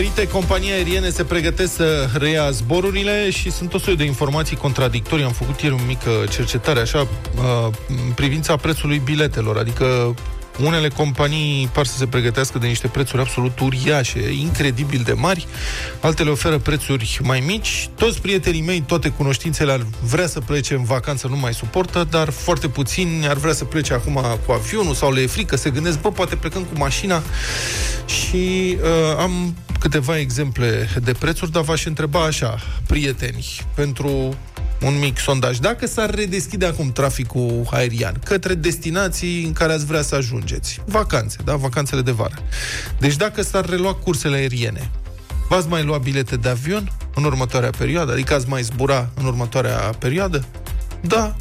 [0.00, 5.24] Diferite companii aeriene se pregătesc să reia zborurile și sunt o serie de informații contradictorii.
[5.24, 10.14] Am făcut ieri o mică cercetare așa uh, în privința prețului biletelor, adică
[10.64, 15.46] unele companii par să se pregătească de niște prețuri absolut uriașe, incredibil de mari,
[16.00, 17.88] altele oferă prețuri mai mici.
[17.96, 22.30] Toți prietenii mei, toate cunoștințele ar vrea să plece în vacanță, nu mai suportă, dar
[22.30, 26.00] foarte puțini ar vrea să plece acum cu avionul sau le e frică, se gândesc,
[26.00, 27.22] bă, poate plecăm cu mașina
[28.06, 34.34] și uh, am câteva exemple de prețuri, dar v-aș întreba așa, prieteni, pentru
[34.82, 35.58] un mic sondaj.
[35.58, 41.36] Dacă s-ar redeschide acum traficul aerian către destinații în care ați vrea să ajungeți, vacanțe,
[41.44, 41.56] da?
[41.56, 42.34] Vacanțele de vară.
[42.98, 44.90] Deci dacă s-ar relua cursele aeriene,
[45.48, 48.12] v-ați mai lua bilete de avion în următoarea perioadă?
[48.12, 50.44] Adică ați mai zbura în următoarea perioadă?
[51.00, 51.36] Da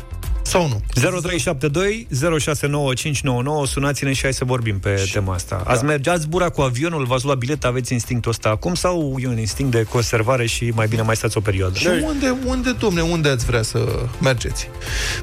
[0.50, 0.82] sau nu?
[0.94, 2.08] 0372
[2.40, 5.62] 069599 Sunați-ne și hai să vorbim pe și, tema asta.
[5.66, 9.28] Ați merge, ați zbura cu avionul, v-ați luat bilet, aveți instinctul ăsta acum sau e
[9.28, 11.78] un instinct de conservare și mai bine mai stați o perioadă?
[11.78, 14.68] Și unde, unde, domne, unde ați vrea să mergeți?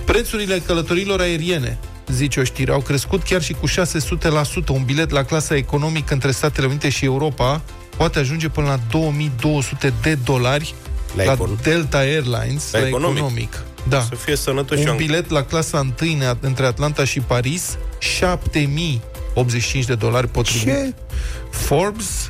[0.04, 1.78] Prețurile călătorilor aeriene,
[2.12, 3.72] zice o știre, au crescut chiar și cu 600%.
[4.68, 7.62] Un bilet la clasa economică între Statele Unite și Europa
[7.96, 10.74] poate ajunge până la 2200 de dolari
[11.16, 13.16] La la, econ- Delta Airlines, La la, economic.
[13.18, 13.62] economic.
[13.88, 14.00] Da.
[14.00, 14.96] Să fie sănătos și Un eu.
[14.96, 20.64] bilet la clasa 1 între Atlanta și Paris, 7085 de dolari potrivit.
[20.66, 20.94] Ce?
[21.50, 22.28] Forbes,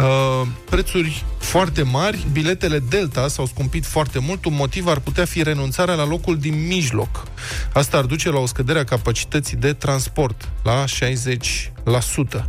[0.00, 5.42] uh, prețuri foarte mari, biletele Delta s-au scumpit foarte mult, un motiv ar putea fi
[5.42, 7.24] renunțarea la locul din mijloc.
[7.72, 12.48] Asta ar duce la o scădere a capacității de transport la 60%.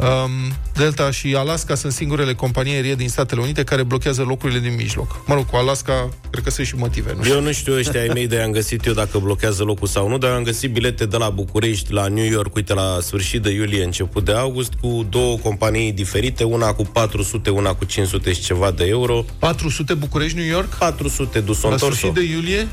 [0.00, 4.74] Um, Delta și Alaska sunt singurele companii aeriene din Statele Unite care blochează locurile din
[4.74, 5.20] mijloc.
[5.26, 7.12] Mă rog, cu Alaska, cred că sunt și motive.
[7.16, 7.34] Nu știu.
[7.34, 10.18] Eu nu știu ăștia ai mei de am găsit eu dacă blochează locul sau nu,
[10.18, 13.84] dar am găsit bilete de la București la New York, uite, la sfârșit de iulie,
[13.84, 18.70] început de august, cu două companii diferite, una cu 400, una cu 500 și ceva
[18.70, 19.24] de euro.
[19.38, 20.68] 400 București, New York?
[20.68, 22.68] 400 dus La sfârșit de iulie?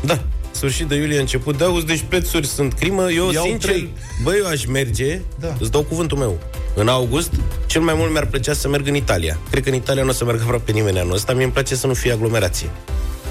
[0.00, 0.22] Da.
[0.62, 3.10] Sfârșit de iulie, început de august, deci prețuri sunt crimă.
[3.10, 3.92] Eu, Iau sincer, trei.
[4.22, 5.56] bă, eu aș merge, Da.
[5.60, 6.38] îți dau cuvântul meu.
[6.74, 7.30] În august,
[7.66, 9.38] cel mai mult mi-ar plăcea să merg în Italia.
[9.50, 11.74] Cred că în Italia nu o să meargă aproape nimeni anul ăsta, mie îmi place
[11.74, 12.70] să nu fie aglomerație.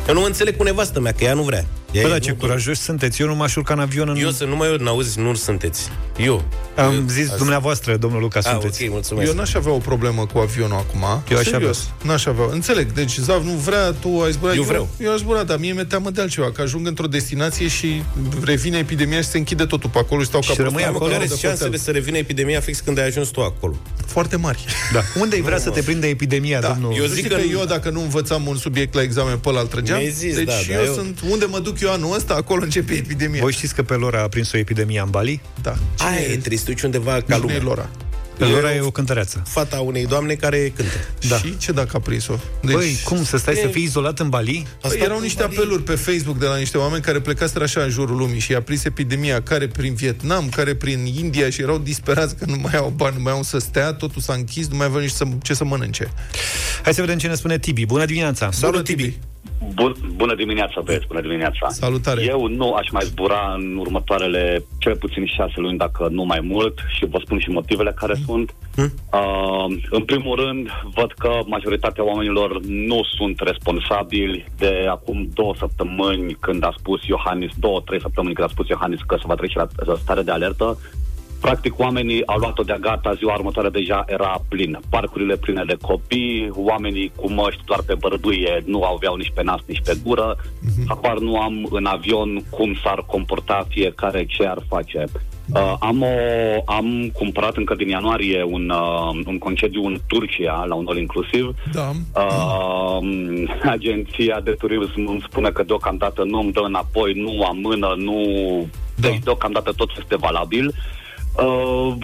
[0.08, 1.66] Eu nu mă înțeleg cu nevastă mea, că ea nu vrea.
[1.92, 3.22] Ea Bă, e- dar ce nu- curajoși sunteți.
[3.22, 4.16] Eu nu m-aș urca în avion în...
[4.16, 5.90] Eu să nu mai auzi, nu sunteți.
[6.18, 6.44] Eu.
[6.76, 8.84] Am Eu- zis Asta- dumneavoastră, domnul Luca, Ah, sunteți.
[8.84, 9.28] ok, mulțumesc.
[9.28, 11.24] Eu n-aș avea o problemă cu avionul acum.
[11.30, 12.46] Eu aș Serios, N-aș avea.
[12.52, 12.92] Înțeleg.
[12.92, 14.56] Deci, Zav nu vrea, tu ai zburat.
[14.56, 14.90] Eu vreau.
[14.98, 16.52] Eu, eu aș zbura, dar mie mi-e teamă de altceva.
[16.52, 18.04] Că ajung într-o destinație și
[18.44, 20.94] revine epidemia și se închide totul pe acolo și stau ca Și rămâi prostul.
[20.96, 21.84] acolo Mă, Care de sunt șansele hotel.
[21.84, 23.76] să revină epidemia fix când ai ajuns tu acolo?
[24.06, 24.66] Foarte mari.
[24.94, 25.02] Da.
[25.20, 26.68] Unde ai vrea să te prindă epidemia, Da.
[26.68, 26.92] domnul?
[26.96, 29.38] Eu Eu zic zic că că, nu- eu, dacă nu învățam un subiect la examen
[29.38, 29.98] pe ăla, îl trăgeam.
[29.98, 31.20] Mi-ai zis, deci da, eu, dar eu- sunt...
[31.30, 33.42] Unde mă duc eu anul ăsta, acolo începe epidemia.
[33.42, 35.42] Voi știți că pe Lora a prins o epidemie în Bali?
[35.62, 35.76] Da.
[35.98, 37.62] Aia e tristuci undeva ca Cine e lumea.
[37.64, 37.90] Lora?
[38.38, 39.44] Pe Eu- Lora e o cântăreață.
[39.48, 40.92] Fata unei doamne care cântă.
[41.30, 41.38] Da.
[41.38, 42.34] Și ce dacă a prins-o?
[42.62, 42.74] Deci...
[42.74, 44.68] Băi, cum să stai să fii izolat în Bali?
[44.82, 48.18] Păi, erau niște apeluri pe Facebook de la niște oameni care plecaseră așa în jurul
[48.18, 52.46] lumii și i-a prins epidemia, care prin Vietnam, care prin India și erau disperați că
[52.48, 55.02] nu mai au bani, nu mai au să stea, totul s-a închis, nu mai aveau
[55.02, 56.12] nici să, ce să mănânce.
[56.84, 57.86] Hai să vedem ce ne spune Tibi.
[57.86, 58.52] Bună dimineața!
[58.52, 59.20] Salut, Tibi!
[59.74, 61.70] Bun, bună dimineața, băieți, bună dimineața.
[61.70, 62.24] Salutare!
[62.24, 66.80] Eu nu aș mai zbura în următoarele cel puțin șase luni, dacă nu mai mult,
[66.98, 68.56] și vă spun și motivele care sunt.
[68.78, 76.34] Uh, în primul rând, văd că majoritatea oamenilor nu sunt responsabili de acum două săptămâni
[76.40, 79.58] când a spus Iohannis, două, trei săptămâni când a spus Iohannis că se va trece
[79.58, 80.78] la la stare de alertă.
[81.42, 84.80] Practic, oamenii au luat-o de gata, ziua următoare deja era plin.
[84.90, 89.60] Parcurile pline de copii, oamenii cu măști doar pe bărbâie nu aveau nici pe nas,
[89.66, 90.38] nici pe gură.
[90.88, 95.06] Apar nu am în avion cum s-ar comporta fiecare, ce ar face.
[95.54, 96.08] Uh, am, o,
[96.66, 101.56] am cumpărat încă din ianuarie un, uh, un concediu în Turcia, la un all inclusiv.
[101.74, 101.92] Da.
[102.22, 103.08] Uh,
[103.76, 108.16] agenția de turism îmi spune că deocamdată nu îmi dă înapoi, nu amână, nu...
[108.96, 109.08] Da.
[109.08, 110.68] Deci deocamdată tot este valabil.
[110.68, 111.00] Uh,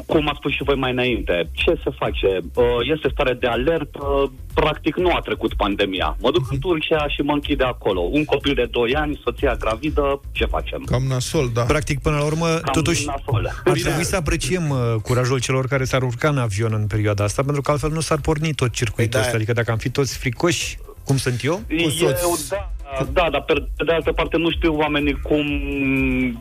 [0.06, 2.28] cum a spus și voi mai înainte, ce se face?
[2.54, 2.64] Uh,
[2.96, 6.18] este stare de alertă, practic nu a trecut pandemia.
[6.20, 8.02] Mă duc în Turcia și mă închide acolo.
[8.02, 10.84] Un copil de 2 ani, soția gravidă, ce facem?
[10.86, 11.62] Cam nasol, da.
[11.62, 13.62] Practic, până la urmă, Cam totuși, nasol.
[13.66, 17.44] ar trebui să apreciem uh, curajul celor care s-ar urca în avion în perioada asta,
[17.44, 19.26] pentru că altfel nu s-ar porni tot circuitul Păi da.
[19.26, 19.36] ăsta.
[19.36, 23.84] Adică dacă am fi toți fricoși, cum sunt eu, Eu, da, da, dar pe, pe
[23.84, 25.46] de altă parte nu știu oamenii cum,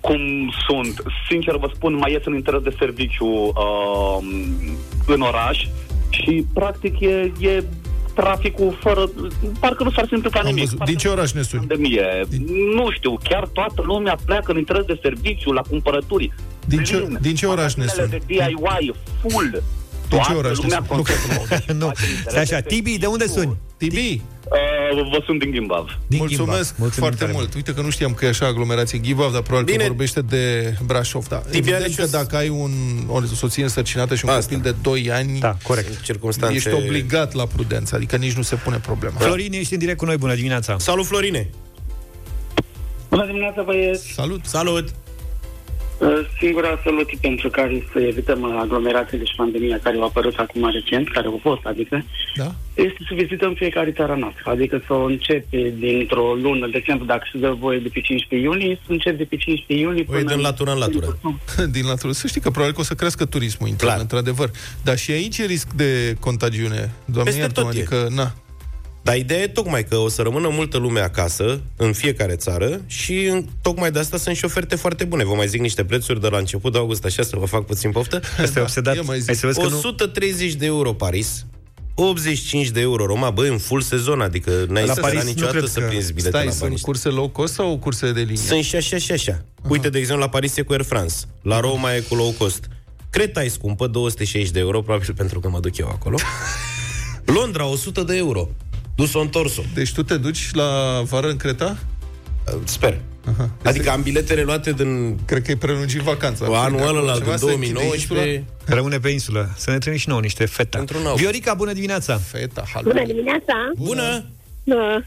[0.01, 0.21] cum
[0.69, 1.03] sunt.
[1.29, 4.19] Sincer vă spun, mai ies în interes de serviciu uh,
[5.07, 5.67] în oraș
[6.11, 7.65] și practic e, e
[8.15, 9.11] traficul fără...
[9.61, 10.63] Parcă nu s-ar întâmpla Am nimic.
[10.63, 10.79] văzut.
[10.79, 11.67] Parcă Din ce oraș ne suni?
[11.67, 12.07] pandemie.
[12.75, 16.33] Nu știu, chiar toată lumea pleacă în interes de serviciu, la cumpărături.
[16.67, 17.19] Din ce, Plin.
[17.21, 18.23] din ce oraș ne Magazinele suni?
[18.27, 18.35] de
[18.79, 19.63] DIY, full.
[20.09, 21.05] Din ce Toată oraș ne lumea suni?
[21.05, 21.63] consumă.
[21.87, 21.93] nu.
[22.31, 23.57] Stai așa, Tibi, de unde suni?
[23.77, 24.21] Tibi,
[24.97, 25.99] Uh, vă sunt din Gimbav.
[26.07, 26.75] Din mulțumesc Gimbav.
[26.77, 27.55] Mulțumim foarte tare mult.
[27.55, 29.83] Uite că nu știam că e așa aglomerație Ghivav, dar probabil Bine.
[29.83, 31.27] că vorbește de Brașov.
[31.29, 31.37] Da.
[31.37, 32.71] Tibi are Evident și că o- dacă ai un,
[33.09, 34.43] o soție însărcinată și un Asta.
[34.55, 35.89] copil de 2 ani, Da, corect.
[35.89, 36.57] În circunstanțe...
[36.57, 39.15] ești obligat la prudență, adică nici nu se pune problema.
[39.19, 40.79] Florin, ești în direct cu noi, bună dimineața!
[40.79, 41.49] Salut, Florine!
[43.11, 44.13] Bună dimineața, băieți!
[44.15, 44.41] Salut!
[44.45, 44.89] Salut!
[45.99, 51.13] Uh, Singura soluție pentru care să evităm aglomerațiile și pandemia care au apărut acum recent,
[51.13, 52.05] care au fost, adică,
[52.37, 52.55] Da?
[52.75, 54.51] este să vizităm fiecare țara noastră.
[54.51, 58.49] Adică să o începe dintr-o lună, de exemplu, dacă se dă voie de pe 15
[58.49, 61.19] iunie, să începe de pe 15 iunie Păi din latură în latură.
[61.77, 62.13] Din latură.
[62.13, 64.01] Să știi că probabil că o să crească turismul intern, Clar.
[64.01, 64.51] într-adevăr.
[64.85, 66.91] Dar și aici e risc de contagiune.
[67.05, 67.77] Doamne, Peste iartă tot e.
[67.77, 68.33] adică, na.
[69.07, 73.25] Dar ideea e tocmai că o să rămână multă lume acasă, în fiecare țară, și
[73.25, 75.25] în, tocmai de asta sunt și oferte foarte bune.
[75.25, 77.91] Vă mai zic niște prețuri de la început de august, așa să vă fac puțin
[77.91, 78.21] poftă.
[78.43, 78.95] Asta e obsedat.
[78.95, 79.27] ia mai zi.
[79.27, 79.77] Hai să vezi că nu...
[79.77, 81.47] 130 de euro Paris,
[81.95, 85.29] 85 de euro Roma, băi, în full sezon, adică n-ai La să Paris Paris nu
[85.29, 86.81] niciodată cred să că- prinzi bilete Stai, la sunt Paris.
[86.81, 88.37] curse low cost sau curse de linie?
[88.37, 89.45] Sunt și așa și așa.
[89.69, 92.69] Uite, de exemplu, la Paris e cu Air France, la Roma e cu low cost.
[93.11, 96.17] Creta e scumpă, 260 de euro, probabil pentru că mă duc eu acolo.
[97.39, 98.49] Londra, 100 de euro.
[98.97, 99.63] Dus-o întors-o.
[99.75, 101.79] Deci tu te duci la vară în Creta?
[102.65, 102.99] Sper.
[103.29, 103.51] Aha.
[103.65, 105.19] Adică am biletele luate din...
[105.25, 106.47] Cred că e prelungit vacanța.
[106.63, 108.45] Anul ăla, Ceva din se 2019.
[108.65, 109.51] Rămâne pe insulă.
[109.57, 110.85] Să ne trimiți și nouă niște feta.
[111.17, 112.17] Viorica, bună dimineața!
[112.17, 113.55] Feta, Bună dimineața!
[113.77, 114.25] Bună!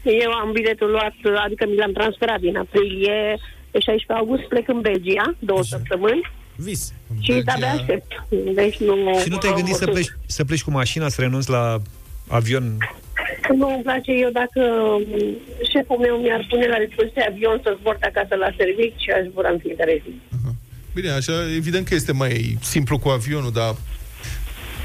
[0.04, 1.14] Eu am biletul luat,
[1.44, 3.38] adică mi l-am transferat din aprilie,
[3.70, 6.30] pe 16 august plec în Belgia, două săptămâni.
[6.56, 6.92] Vis.
[7.20, 8.12] Și de-abia aștept.
[8.54, 9.18] Deci nu...
[9.22, 11.82] Și nu te-ai gândit să pleci, să pleci cu mașina, să renunți la
[12.28, 12.76] avion?
[13.60, 14.60] Nu îmi place eu dacă
[15.06, 15.36] m,
[15.72, 19.22] șeful meu mi-ar pune la dispoziție avion să zbor de acasă la serviciu și aș
[19.30, 20.12] zbura în fiecare zi.
[20.94, 23.74] Bine, așa, evident că este mai simplu cu avionul, dar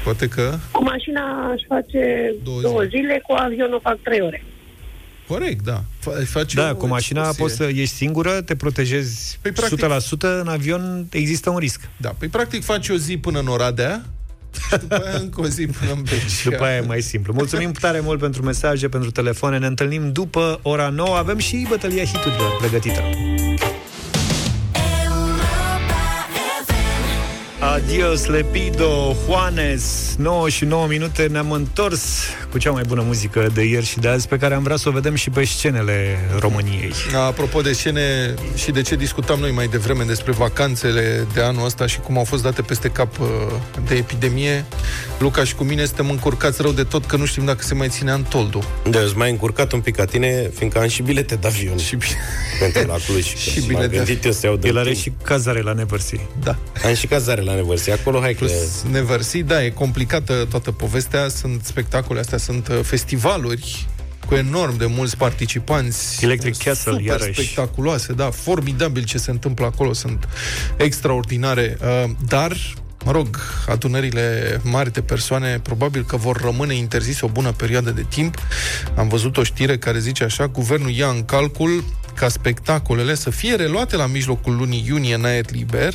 [0.04, 0.54] poate că...
[0.72, 4.42] Cu mașina aș face două, două zile, cu avionul fac trei ore.
[5.28, 5.80] Corect, da.
[6.00, 7.44] Fa- faci Da, o cu mașina excursie.
[7.44, 11.88] poți să ieși singură, te protejezi Păi, practic- 100%, în avion există un risc.
[11.96, 14.02] Da, păi practic faci o zi până în Oradea
[14.70, 16.50] și după aia încă o zi până în Belgia.
[16.50, 17.32] După aia e mai simplu.
[17.32, 19.58] Mulțumim tare mult pentru mesaje, pentru telefoane.
[19.58, 21.16] Ne întâlnim după ora 9.
[21.16, 23.02] Avem și bătălia hiturilor pregătită.
[27.74, 32.02] Adios, Lepido, Juanes 9 și 9 minute Ne-am întors
[32.50, 34.88] cu cea mai bună muzică de ieri și de azi Pe care am vrea să
[34.88, 36.92] o vedem și pe scenele României
[37.26, 41.86] Apropo de scene și de ce discutam noi mai devreme despre vacanțele de anul ăsta
[41.86, 43.26] și cum au fost date peste cap uh,
[43.88, 44.64] de epidemie,
[45.18, 47.88] Luca și cu mine suntem încurcați rău de tot că nu știm dacă se mai
[47.88, 48.62] ține Antoldu.
[48.90, 51.76] Da, eu sunt mai încurcat un pic ca tine, fiindcă am și bilete de avion.
[51.78, 52.16] Și bine.
[52.60, 53.24] Pentru la Cluj.
[53.44, 53.96] Și M-am bilete.
[53.96, 55.02] gândit eu să iau de El are timp.
[55.02, 56.56] și cazare la Neversea Da.
[56.84, 57.94] Am și cazare la Neversea.
[57.94, 58.44] Acolo, hai că...
[58.44, 63.86] Plus Neversea, da, e complicată toată povestea, sunt spectacole astea, sunt uh, festivaluri
[64.26, 66.24] cu enorm de mulți participanți.
[66.24, 67.32] Electric Castle, super iarăși.
[67.32, 70.28] spectaculoase, da, formidabil ce se întâmplă acolo, sunt
[70.76, 72.56] extraordinare, uh, dar
[73.06, 78.04] Mă rog, adunările mari de persoane probabil că vor rămâne interzise o bună perioadă de
[78.08, 78.38] timp.
[78.94, 81.84] Am văzut o știre care zice așa, guvernul ia în calcul
[82.14, 85.94] ca spectacolele să fie reluate la mijlocul lunii iunie în aer liber,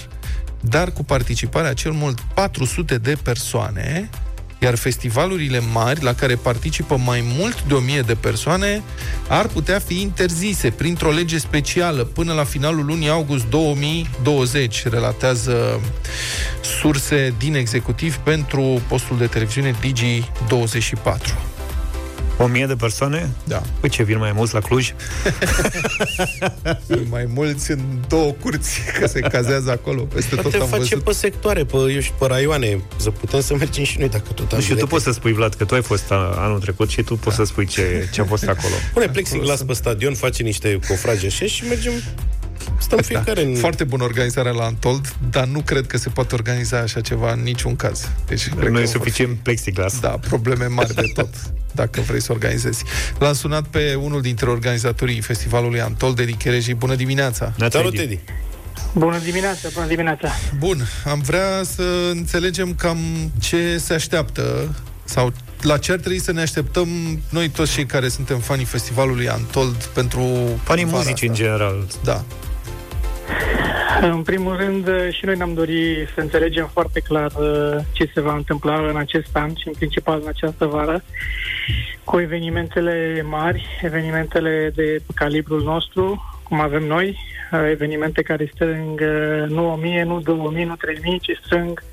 [0.62, 4.10] dar cu participarea cel mult 400 de persoane,
[4.60, 8.82] iar festivalurile mari, la care participă mai mult de 1000 de persoane,
[9.28, 15.80] ar putea fi interzise printr-o lege specială până la finalul lunii august 2020, relatează
[16.80, 21.51] surse din executiv pentru postul de televiziune Digi24.
[22.42, 23.30] O mie de persoane?
[23.44, 23.62] Da.
[23.80, 24.94] Păi ce, vin mai mulți la Cluj?
[26.88, 30.02] Sunt mai mulți în două curți, că se cazează acolo.
[30.02, 31.04] Peste tot Poate am face văzut.
[31.04, 34.52] pe sectoare, pe, eu știu, pe raioane, să putem să mergem și noi dacă tot
[34.54, 34.90] am Și tu bilete.
[34.90, 37.44] poți să spui, Vlad, că tu ai fost a- anul trecut și tu poți să
[37.44, 38.74] spui ce, ce a fost acolo.
[38.94, 41.92] Pune plexiglas pe stadion, face niște cofrage așa și mergem
[42.82, 43.56] Stăm fiecare în...
[43.56, 47.40] Foarte bună organizarea la Antold, dar nu cred că se poate organiza așa ceva în
[47.40, 48.10] niciun caz.
[48.26, 50.00] Deci, cred Nu că e vor suficient plexiglas.
[50.00, 51.30] Da, probleme mari de tot,
[51.82, 52.84] dacă vrei să organizezi.
[53.20, 56.74] L-am sunat pe unul dintre organizatorii festivalului Antold, Edi Chereji.
[56.74, 57.54] Bună dimineața!
[57.70, 58.20] Salut, Edi!
[58.94, 60.30] Bună dimineața, bună dimineața.
[60.58, 62.98] Bun, am vrea să înțelegem cam
[63.40, 66.88] ce se așteaptă sau la ce ar trebui să ne așteptăm
[67.30, 70.22] noi toți cei care suntem fanii festivalului Antold pentru
[70.64, 71.46] Fanii vara muzicii, în asta.
[71.46, 71.88] general.
[72.04, 72.24] Da.
[74.02, 78.36] În primul rând, și noi ne-am dorit să înțelegem foarte clar uh, ce se va
[78.36, 81.04] întâmpla în acest an și în principal în această vară
[82.04, 87.20] cu evenimentele mari, evenimentele de calibrul nostru, cum avem noi,
[87.52, 91.84] uh, evenimente care strâng uh, nu 1000, nu 2000, nu 3000, ci strâng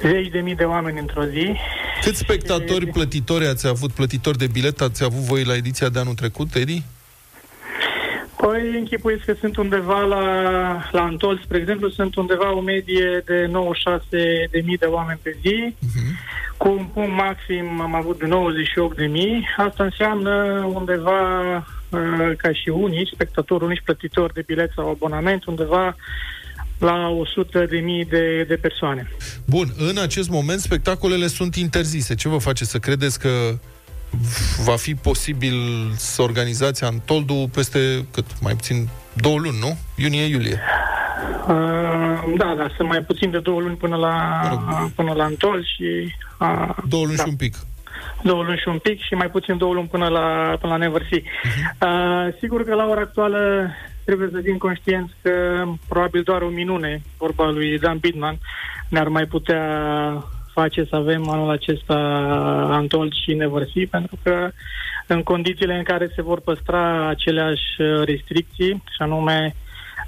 [0.00, 1.56] zeci de mii de oameni într-o zi.
[2.02, 6.14] Câți spectatori plătitori ați avut, plătitori de bilet ați avut voi la ediția de anul
[6.14, 6.82] trecut, Edi?
[8.40, 10.24] Păi închipuiți că sunt undeva la,
[10.92, 14.06] la Antol, spre exemplu, sunt undeva o medie de 96
[14.50, 15.74] de mii de oameni pe zi,
[16.56, 19.46] cu un punct maxim am avut de 98 de mii.
[19.56, 20.32] Asta înseamnă
[20.74, 25.96] undeva, uh, ca și unici, spectatori, unici plătitori de bilet sau abonament, undeva
[26.78, 29.10] la 100 de mii de, de persoane.
[29.44, 32.14] Bun, în acest moment spectacolele sunt interzise.
[32.14, 33.58] Ce vă face să credeți că
[34.64, 35.54] va fi posibil
[35.96, 39.78] să organizați Antoldu peste, cât, mai puțin, două luni, nu?
[39.96, 40.60] Iunie-iulie.
[41.48, 46.14] Uh, da, da, sunt mai puțin de două luni până la, până la Antol și...
[46.40, 47.22] Uh, Două luni da.
[47.22, 47.56] și un pic.
[48.22, 51.18] două luni și un pic și mai puțin două luni până la, până la Neversea.
[51.80, 53.70] Uh, sigur că la ora actuală
[54.04, 58.38] trebuie să fim conștienți că probabil doar o minune, vorba lui Dan Bidman,
[58.88, 59.62] ne-ar mai putea
[60.62, 61.98] face să avem anul acesta
[62.70, 64.50] Antol și Neversea, pentru că
[65.06, 69.54] în condițiile în care se vor păstra aceleași uh, restricții, și anume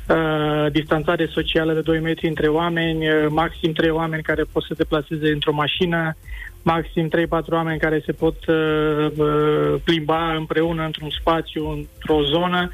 [0.08, 4.68] uh, distanțare socială de 2 metri între oameni, uh, maxim 3 oameni care pot să
[4.68, 6.16] se deplaseze într-o mașină,
[6.62, 7.10] maxim 3-4
[7.48, 12.70] oameni care se pot uh, uh, plimba împreună într-un spațiu, într-o zonă,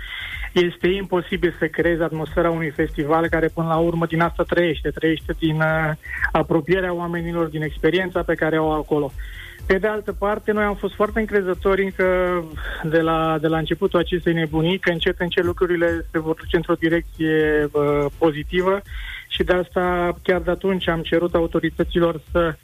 [0.53, 5.35] este imposibil să creezi atmosfera unui festival care până la urmă din asta trăiește, trăiește
[5.39, 5.91] din uh,
[6.33, 9.13] apropierea oamenilor, din experiența pe care o au acolo.
[9.67, 12.05] Pe de altă parte, noi am fost foarte încrezători încă
[12.83, 16.75] de la, de la începutul acestei nebunii, că încet încet lucrurile se vor duce într-o
[16.75, 18.83] direcție uh, pozitivă
[19.29, 22.55] și de asta chiar de atunci am cerut autorităților să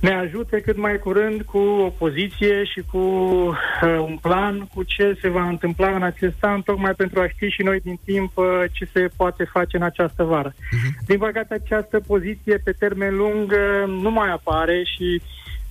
[0.00, 3.54] ne ajute cât mai curând cu o poziție și cu uh,
[3.98, 7.62] un plan cu ce se va întâmpla în acest an, tocmai pentru a ști și
[7.62, 10.50] noi din timp uh, ce se poate face în această vară.
[10.50, 11.06] Uh-huh.
[11.06, 15.22] Din păcate, această poziție pe termen lung uh, nu mai apare și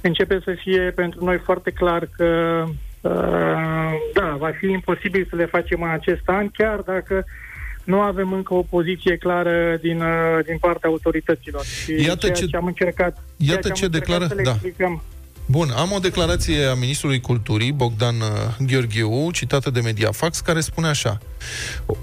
[0.02, 2.64] începe să fie pentru noi foarte clar că
[3.02, 7.26] uh, da, va fi imposibil să le facem în acest an, chiar dacă
[7.90, 11.64] nu avem încă o poziție clară din, uh, din partea autorităților.
[11.66, 14.44] Și Iată ceea ce- ce am încercat, Iată ceea ce am încercat declară- să le
[14.44, 14.52] da.
[14.52, 15.02] explicăm.
[15.46, 18.28] Bun, am o declarație a Ministrului Culturii, Bogdan uh,
[18.68, 21.18] Gheorgheu, citată de Mediafax, care spune așa.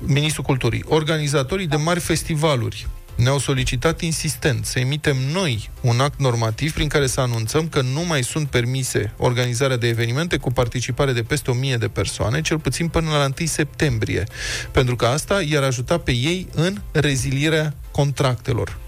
[0.06, 2.86] Ministrul Culturii, organizatorii de mari festivaluri
[3.16, 8.04] ne-au solicitat insistent să emitem noi un act normativ prin care să anunțăm că nu
[8.08, 12.88] mai sunt permise organizarea de evenimente cu participare de peste 1000 de persoane, cel puțin
[12.88, 14.24] până la 1 septembrie,
[14.72, 18.78] pentru că asta i-ar ajuta pe ei în rezilierea contractelor.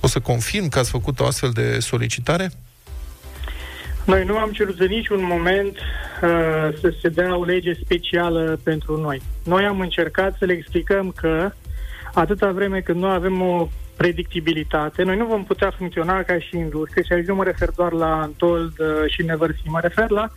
[0.00, 2.50] O să confirm că ați făcut o astfel de solicitare?
[4.04, 9.00] Noi nu am cerut în niciun moment uh, să se dea o lege specială pentru
[9.00, 9.22] noi.
[9.44, 11.52] Noi am încercat să le explicăm că
[12.18, 17.02] atâta vreme când nu avem o predictibilitate, noi nu vom putea funcționa ca și industrie.
[17.02, 20.28] Și aici nu mă refer doar la Antold uh, și Neversi, mă refer la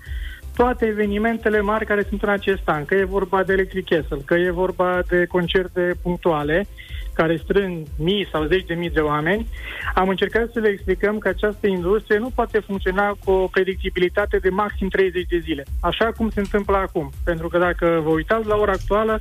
[0.55, 4.33] toate evenimentele mari care sunt în acest an, că e vorba de Electric Castle, că
[4.33, 6.67] e vorba de concerte punctuale,
[7.13, 9.47] care strâng mii sau zeci de mii de oameni,
[9.93, 14.49] am încercat să le explicăm că această industrie nu poate funcționa cu o predictibilitate de
[14.49, 17.09] maxim 30 de zile, așa cum se întâmplă acum.
[17.23, 19.19] Pentru că dacă vă uitați la ora actuală,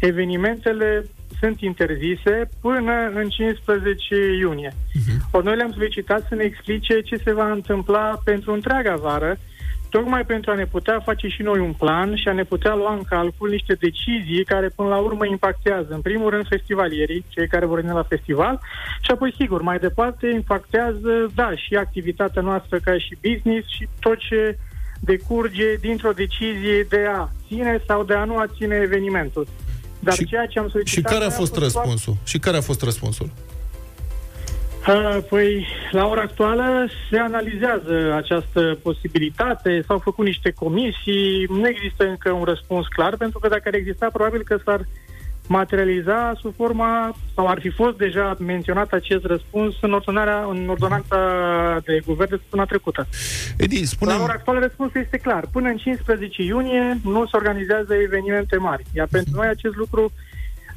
[0.00, 1.04] evenimentele
[1.40, 4.70] sunt interzise până în 15 iunie.
[4.70, 5.30] Uh-huh.
[5.30, 9.38] Ori noi le-am solicitat să ne explice ce se va întâmpla pentru întreaga vară,
[9.90, 12.92] tocmai pentru a ne putea face și noi un plan și a ne putea lua
[12.92, 17.66] în calcul niște decizii care până la urmă impactează, în primul rând, festivalierii, cei care
[17.66, 18.60] vor veni la festival,
[19.02, 24.18] și apoi, sigur, mai departe impactează, da, și activitatea noastră ca și business și tot
[24.18, 24.58] ce
[25.00, 29.46] decurge dintr-o decizie de a ține sau de a nu a ține evenimentul.
[30.08, 31.12] Dar Și- ceea ce am Și solicitat...
[31.12, 32.16] care a noi fost foarte- răspunsul?
[32.24, 33.30] Și care a fost răspunsul?
[34.88, 42.04] Uh, Păi, la ora actuală se analizează această posibilitate, s-au făcut niște comisii, nu există
[42.04, 44.86] încă un răspuns clar, pentru că dacă ar exista, probabil că s-ar
[45.48, 51.18] materializa sub forma, sau ar fi fost deja menționat acest răspuns în, ordonarea, în ordonanța
[51.84, 53.06] de guvern de săptămâna trecută.
[53.56, 55.44] Edi, spune La ora actuală răspunsul este clar.
[55.52, 58.84] Până în 15 iunie nu se organizează evenimente mari.
[58.94, 60.12] Iar pentru noi acest lucru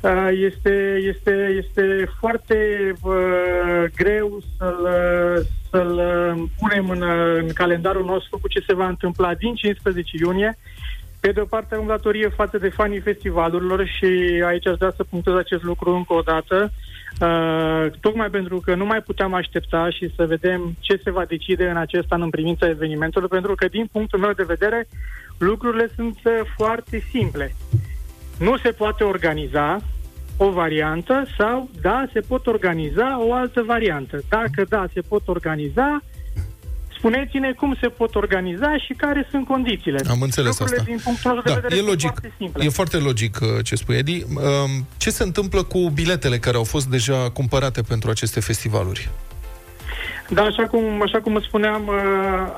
[0.01, 2.55] uh, este, este, este foarte
[3.01, 4.87] uh, greu să-l,
[5.69, 10.17] să-l uh, punem în, uh, în calendarul nostru cu ce se va întâmpla din 15
[10.17, 10.57] iunie.
[11.21, 14.05] Pe de o parte am datorie față de fanii festivalurilor și
[14.45, 16.71] aici aș vrea să punctez acest lucru încă o dată.
[17.21, 21.69] Uh, tocmai pentru că nu mai puteam aștepta și să vedem ce se va decide
[21.69, 24.87] în acest an în privința evenimentelor, pentru că din punctul meu de vedere
[25.37, 27.55] lucrurile sunt uh, foarte simple.
[28.39, 29.79] Nu se poate organiza
[30.37, 34.19] o variantă sau da, se pot organiza o altă variantă.
[34.29, 36.01] Dacă da, se pot organiza,
[37.01, 39.99] spuneți-ne cum se pot organiza și care sunt condițiile.
[40.09, 40.91] Am înțeles Lucrurile asta.
[40.91, 42.09] din punctul nostru de Da, vedere e sunt logic.
[42.09, 42.63] foarte simple.
[42.65, 44.23] E foarte logic uh, ce spui, Edi.
[44.35, 49.09] Um, Ce se întâmplă cu biletele care au fost deja cumpărate pentru aceste festivaluri?
[50.29, 51.95] Da, așa cum, așa cum îți spuneam, uh,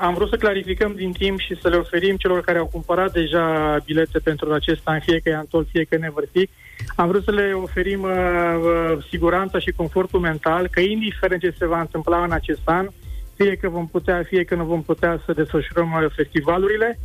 [0.00, 3.76] am vrut să clarificăm din timp și să le oferim celor care au cumpărat deja
[3.84, 6.48] bilete pentru acest an, fie că e Antol, fie că Neverthy,
[6.96, 11.66] am vrut să le oferim uh, uh, siguranța și confortul mental că indiferent ce se
[11.66, 12.88] va întâmpla în acest an,
[13.36, 16.98] fie că vom putea, fie că nu vom putea să desfășurăm uh, festivalurile,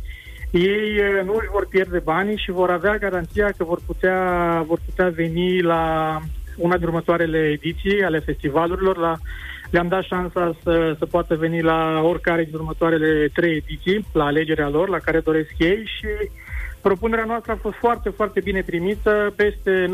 [0.50, 4.18] ei uh, nu își vor pierde banii și vor avea garanția că vor putea,
[4.66, 6.18] vor putea veni la
[6.56, 9.16] una din următoarele ediții ale festivalurilor, la
[9.70, 14.68] le-am dat șansa să, să poată veni la oricare din următoarele trei ediții, la alegerea
[14.68, 16.06] lor, la care doresc ei și
[16.80, 19.32] propunerea noastră a fost foarte, foarte bine primită.
[19.36, 19.90] Peste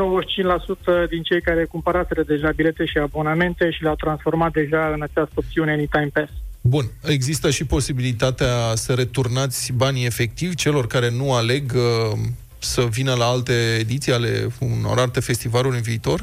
[1.07, 5.34] 95% din cei care cumpăraseră deja bilete și abonamente și le-au transformat deja în această
[5.34, 6.32] opțiune Anytime Pass.
[6.61, 12.18] Bun, există și posibilitatea să returnați banii efectivi celor care nu aleg uh,
[12.59, 16.22] să vină la alte ediții ale unor alte festivaluri în viitor?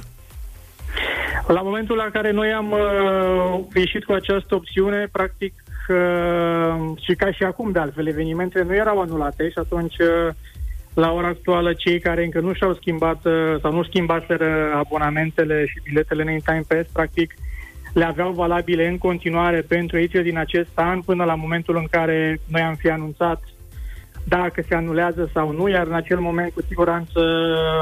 [1.47, 5.53] La momentul la care noi am uh, ieșit cu această opțiune, practic
[5.89, 10.29] uh, și ca și acum de altfel, evenimentele nu erau anulate și atunci uh,
[10.93, 15.81] la ora actuală cei care încă nu și-au schimbat uh, sau nu schimbaseră abonamentele și
[15.83, 17.33] biletele în Time Pass, practic
[17.93, 22.39] le aveau valabile în continuare pentru ediția din acest an până la momentul în care
[22.47, 23.43] noi am fi anunțat
[24.23, 27.19] dacă se anulează sau nu, iar în acel moment cu siguranță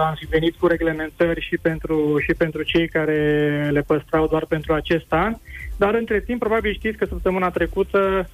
[0.07, 4.73] am fi venit cu reglementări și pentru, și pentru cei care le păstrau doar pentru
[4.73, 5.35] acest an.
[5.77, 8.29] Dar între timp, probabil știți că săptămâna trecută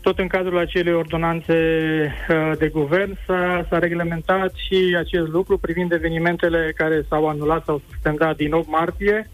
[0.00, 1.54] tot în cadrul acelei ordonanțe
[2.28, 7.82] uh, de guvern s-a, s-a reglementat și acest lucru privind evenimentele care s-au anulat sau
[7.88, 9.30] suspendat din 8 martie,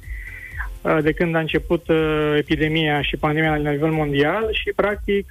[0.83, 5.31] uh, de când a început uh, epidemia și pandemia la nivel mondial și practic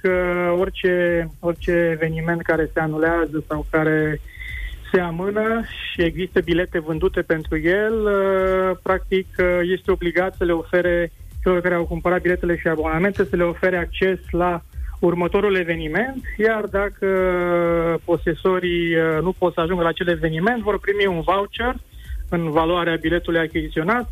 [0.58, 4.20] orice, orice eveniment care se anulează sau care
[4.92, 5.62] se amână
[5.92, 8.08] și există bilete vândute pentru el,
[8.82, 9.26] practic
[9.62, 11.12] este obligat să le ofere
[11.42, 14.62] celor care au cumpărat biletele și abonamente să le ofere acces la
[14.98, 17.06] următorul eveniment, iar dacă
[18.04, 21.74] posesorii uh, nu pot să ajungă la acel eveniment, vor primi un voucher
[22.28, 24.10] în valoarea biletului achiziționat,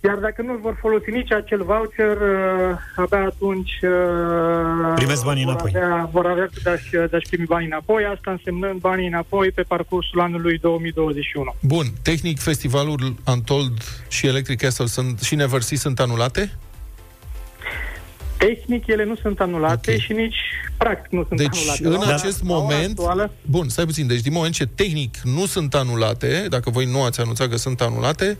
[0.00, 5.52] iar dacă nu vor folosi nici acel voucher, uh, abia atunci uh, Primesc banii vor
[5.52, 5.72] înapoi.
[5.74, 10.58] avea, vor avea de-și, de-și primi banii înapoi, asta însemnând banii înapoi pe parcursul anului
[10.58, 11.54] 2021.
[11.60, 16.50] Bun, tehnic festivalul Untold și Electric Castle sunt, și Neversea sunt anulate?
[18.46, 19.98] Tehnic, ele nu sunt anulate okay.
[19.98, 20.36] și nici
[20.76, 21.86] practic nu sunt Deci, anulate.
[21.86, 22.98] în La ora- acest la ora moment...
[22.98, 24.06] actuală, Bun, stai puțin.
[24.06, 27.80] Deci, din moment ce tehnic nu sunt anulate, dacă voi nu ați anunțat că sunt
[27.80, 28.36] anulate,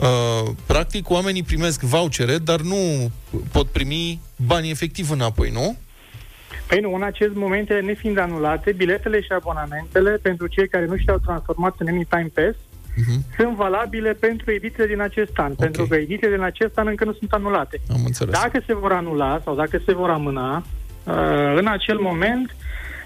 [0.00, 3.10] uh, practic oamenii primesc vouchere, dar nu
[3.52, 5.76] pot primi banii efectiv înapoi, nu?
[6.66, 10.96] Păi nu, în acest moment, ele nefiind anulate, biletele și abonamentele pentru cei care nu
[10.96, 12.58] și-au transformat în Anytime Pass
[12.92, 13.36] uh-huh.
[13.36, 15.56] sunt valabile pentru edițiile din acest an, okay.
[15.58, 17.80] pentru că edițiile din acest an încă nu sunt anulate.
[17.92, 18.40] Am înțeles.
[18.40, 20.64] Dacă se vor anula sau dacă se vor amâna,
[21.04, 22.56] uh, în acel moment,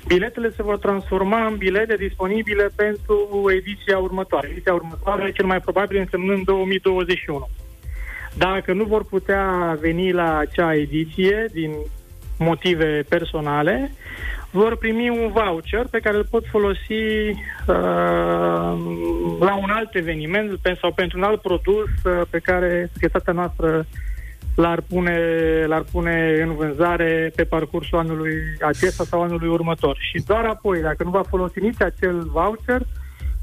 [0.06, 4.48] biletele se vor transforma în bilete disponibile pentru ediția următoare.
[4.50, 7.48] Ediția următoare, cel mai probabil, însemnând 2021.
[8.34, 11.70] Dacă nu vor putea veni la acea ediție din
[12.38, 13.92] motive personale,
[14.56, 17.02] vor primi un voucher pe care îl pot folosi
[17.32, 18.72] uh,
[19.48, 23.86] la un alt eveniment pe- sau pentru un alt produs uh, pe care societatea noastră
[24.54, 25.18] l-ar pune,
[25.66, 29.96] l-ar pune în vânzare pe parcursul anului acesta sau anului următor.
[30.00, 32.80] Și doar apoi, dacă nu va folosi nici acel voucher,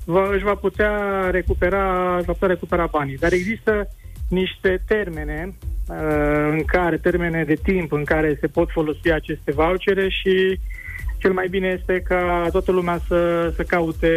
[0.05, 0.93] va, își va putea
[1.31, 3.17] recupera, va putea recupera banii.
[3.17, 3.87] Dar există
[4.29, 5.49] niște termene
[5.87, 10.59] uh, în care, termene de timp în care se pot folosi aceste vouchere și
[11.23, 14.11] cel mai bine este ca toată lumea să, să caute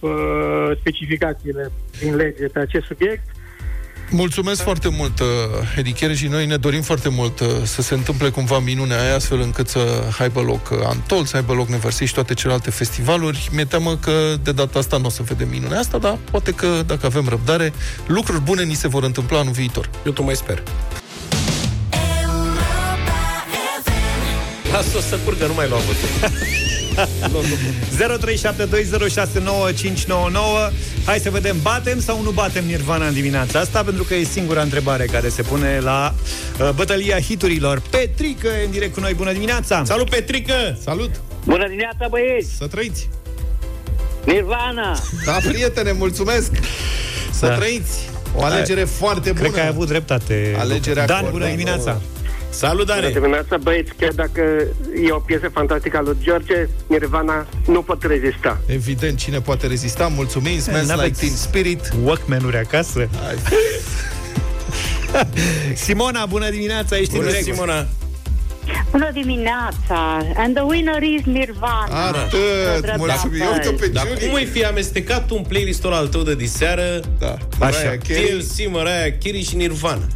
[0.00, 3.22] uh, specificațiile din lege pe acest subiect.
[4.10, 5.26] Mulțumesc foarte mult, uh,
[5.76, 9.14] Edi Chier, și noi ne dorim foarte mult uh, să se întâmple cumva minunea aia,
[9.14, 9.80] astfel încât să
[10.18, 13.48] aibă loc uh, Antol, să aibă loc Neversea și toate celelalte festivaluri.
[13.52, 16.82] Mi-e teamă că de data asta nu o să vedem minunea asta, dar poate că,
[16.86, 17.72] dacă avem răbdare,
[18.06, 19.90] lucruri bune ni se vor întâmpla anul viitor.
[20.06, 20.62] Eu tot mai sper.
[24.72, 26.08] Lasă-o să curgă, nu mai lua votul.
[30.70, 30.72] 0372069599
[31.06, 33.82] Hai să vedem, batem sau nu batem Nirvana în dimineața asta?
[33.82, 36.14] Pentru că e singura întrebare care se pune la
[36.60, 37.82] uh, bătălia hiturilor.
[37.90, 39.82] Petrică e în direct cu noi, bună dimineața!
[39.84, 40.78] Salut, Petrică!
[40.84, 41.10] Salut!
[41.44, 42.48] Bună dimineața, băieți!
[42.58, 43.08] Să trăiți!
[44.24, 44.98] Nirvana!
[45.24, 46.50] Da, prietene, mulțumesc!
[47.32, 47.54] Să Da.
[47.54, 48.10] trăiți!
[48.36, 49.40] O alegere foarte bună!
[49.40, 50.56] Cred că ai avut dreptate.
[50.58, 51.38] Alegerea Dan, acordată.
[51.38, 52.00] bună dimineața!
[52.52, 54.42] Salut, Bună dimineața, băieți, chiar dacă
[55.06, 58.60] e o piesă fantastică a lui George, Nirvana nu pot rezista.
[58.66, 60.06] Evident, cine poate rezista?
[60.06, 61.92] Mulțumim, Smells Like N-aveți Teen Spirit.
[62.04, 63.08] Walkman-uri acasă?
[65.84, 67.52] Simona, bună dimineața, ești Bună, în direct.
[67.54, 67.86] Simona!
[68.90, 70.18] Bună dimineața!
[70.36, 72.06] And the winner is Nirvana.
[72.08, 73.40] Atât, mulțumim.
[73.40, 74.26] Eu uite pe Dar Julie.
[74.26, 77.00] cum ai fi amestecat un playlist-ul al tău de diseară?
[77.18, 77.26] Da.
[77.28, 77.38] Așa.
[77.58, 78.24] Mariah Carey.
[78.24, 80.06] TLC, Mariah Carey și Nirvana.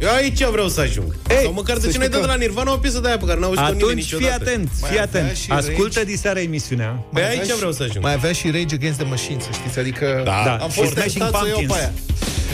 [0.00, 1.14] Eu aici vreau să ajung.
[1.30, 2.76] Ei, Sau măcar să de ce știi nu ai dat că- de la Nirvana o
[2.76, 4.42] piesă de aia pe care n-au auzit-o nimeni Atunci fii niciodată.
[4.50, 5.36] atent, Mai fii avea atent.
[5.36, 6.10] și Ascultă Rage.
[6.12, 6.86] diseară emisiunea.
[6.88, 8.04] Pe Mai aici avea și- vreau să ajung.
[8.04, 10.42] Mai avea și Rage Against the Machine, să știți, adică Da.
[10.44, 11.72] Da, am și fost Smashing tentat să iau Pumpkins.
[11.72, 11.92] pe aia.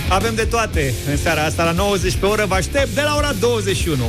[0.08, 2.44] Avem de toate în seara asta la 90 pe oră.
[2.48, 4.04] Vă aștept de la ora 21.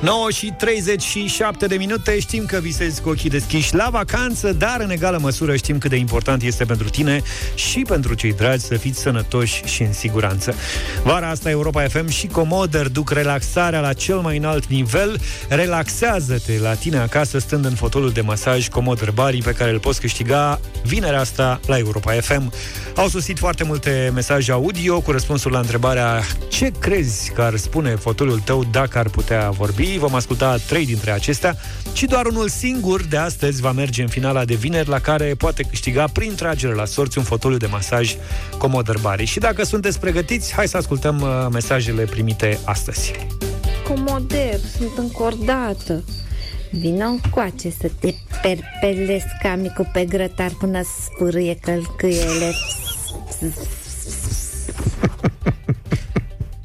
[0.00, 2.18] 9 și 37 de minute.
[2.18, 5.96] Știm că visezi cu ochii deschiși la vacanță Dar în egală măsură știm cât de
[5.96, 7.22] important este pentru tine
[7.54, 10.54] Și pentru cei dragi să fiți sănătoși și în siguranță.
[11.02, 15.20] Vara asta Europa FM și Comoder duc relaxarea la cel mai înalt nivel.
[15.48, 20.00] Relaxează-te la tine acasă stând în fotolul de masaj Comoder Bari Pe care îl poți
[20.00, 22.52] câștiga vinerea asta la Europa FM
[22.96, 27.94] Au susit foarte multe mesaje audio Cu răspunsuri la întrebarea Ce crezi că ar spune
[27.94, 31.56] fotolul tău dacă ar putea vorbi Vom asculta trei dintre acestea
[31.92, 35.62] și doar unul singur de astăzi va merge în finala de vineri la care poate
[35.62, 38.16] câștiga prin tragere la sorți un fotoliu de masaj
[38.58, 39.24] Comoder Bari.
[39.24, 43.12] Și dacă sunteți pregătiți, hai să ascultăm uh, mesajele primite astăzi.
[43.88, 46.04] Comoder, sunt încordată.
[46.70, 52.52] Vino încoace să te perpelesc amicul pe grătar până sfârâie călcâiele.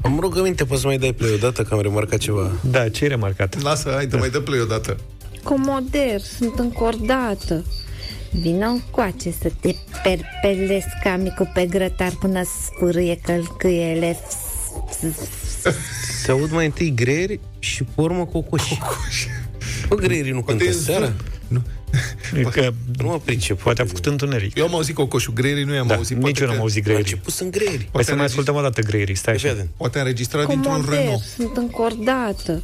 [0.05, 2.51] Am rugăminte, poți să mai dai play odată, că am remarcat ceva.
[2.61, 3.61] Da, ce ai remarcat?
[3.61, 4.97] Lasă, hai, te mai dă play odată.
[5.43, 7.65] Comoder, sunt încordată.
[8.31, 14.17] Vino încoace să te perpelesc amicul pe grătar până sfârâie călcâiele.
[16.21, 18.77] Se aud mai întâi greieri și pe urmă cocoși.
[18.77, 19.27] Cocoși.
[19.87, 21.13] Bă, greierii nu cântă seara?
[21.47, 21.61] Nu.
[22.51, 23.61] Că, nu mă pricep.
[23.61, 24.57] Poate a făcut întuneric.
[24.57, 26.17] Eu am auzit cocoșul, greierii nu i-am Da, auzit.
[26.17, 27.07] nici eu n-am că- auzit greierii.
[27.07, 27.89] Ce pus în greieri?
[27.93, 29.67] Hai să mai ascultăm o dată greierii, stai așa.
[29.77, 31.21] Poate a înregistrat dintr-un Comoder, Renault.
[31.21, 32.63] sunt încordată.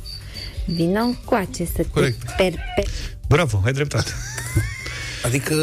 [0.66, 2.24] Vino încoace să Corect.
[2.24, 2.92] te perpe...
[3.28, 4.12] Bravo, ai dreptate.
[5.26, 5.56] Adică,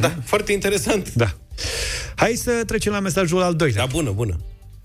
[0.00, 1.14] da, foarte interesant.
[1.14, 1.32] Da.
[2.14, 3.84] Hai să trecem la mesajul al doilea.
[3.84, 4.36] Da, bună, bună.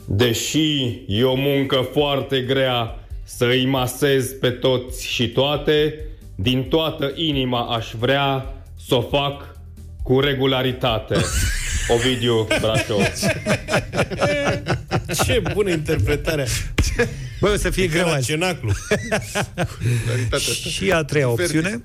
[0.06, 5.94] Deși e o muncă foarte grea să îi masez pe toți și toate,
[6.42, 8.54] din toată inima aș vrea
[8.88, 9.56] să o fac
[10.04, 11.16] cu regularitate.
[11.94, 13.02] Ovidiu Brașov.
[15.26, 16.48] Ce bună interpretare.
[17.40, 18.26] Bă, o să fie greu azi.
[18.26, 18.72] Cenaclu.
[20.70, 21.84] Și a treia opțiune.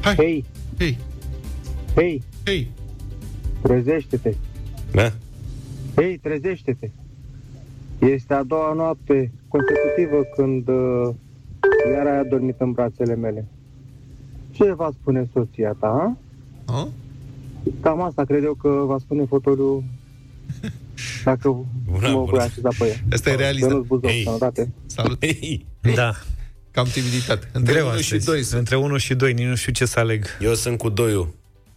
[0.00, 0.14] Hai.
[0.14, 0.44] Hei,
[0.78, 0.98] Hei,
[1.94, 2.70] hei, hei.
[3.62, 4.34] trezește-te.
[4.92, 5.12] Da?
[5.96, 6.90] Hei, trezește-te.
[7.98, 11.14] Este a doua noapte consecutivă când uh,
[11.94, 13.46] iar ai adormit în brațele mele.
[14.50, 16.16] Ce va spune soția ta,
[16.64, 16.72] a?
[16.74, 16.88] A?
[17.80, 19.84] Cam asta cred eu că va spune fotoliu
[21.24, 21.48] dacă
[21.90, 22.30] Bună, mă bună.
[22.30, 22.96] voi așeza pe ea.
[23.12, 23.70] Asta e realizat.
[23.70, 24.22] Ionuț Buzău, Hei.
[24.24, 24.72] sănătate.
[24.86, 25.24] Salut.
[25.24, 25.66] Hei.
[25.94, 26.12] Da.
[26.70, 27.48] Cam timiditate.
[27.52, 28.24] Între Greu 1 și astăzi.
[28.26, 28.58] 2 sunt.
[28.58, 30.24] Între 1 și 2, nici nu știu ce să aleg.
[30.40, 31.28] Eu sunt cu doiul.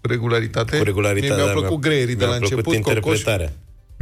[0.02, 0.78] Regularitate.
[0.78, 1.34] Cu regularitate.
[1.34, 3.52] Mie mi-au da, plăcut greierii de la mi-a plăcut început, interpretarea.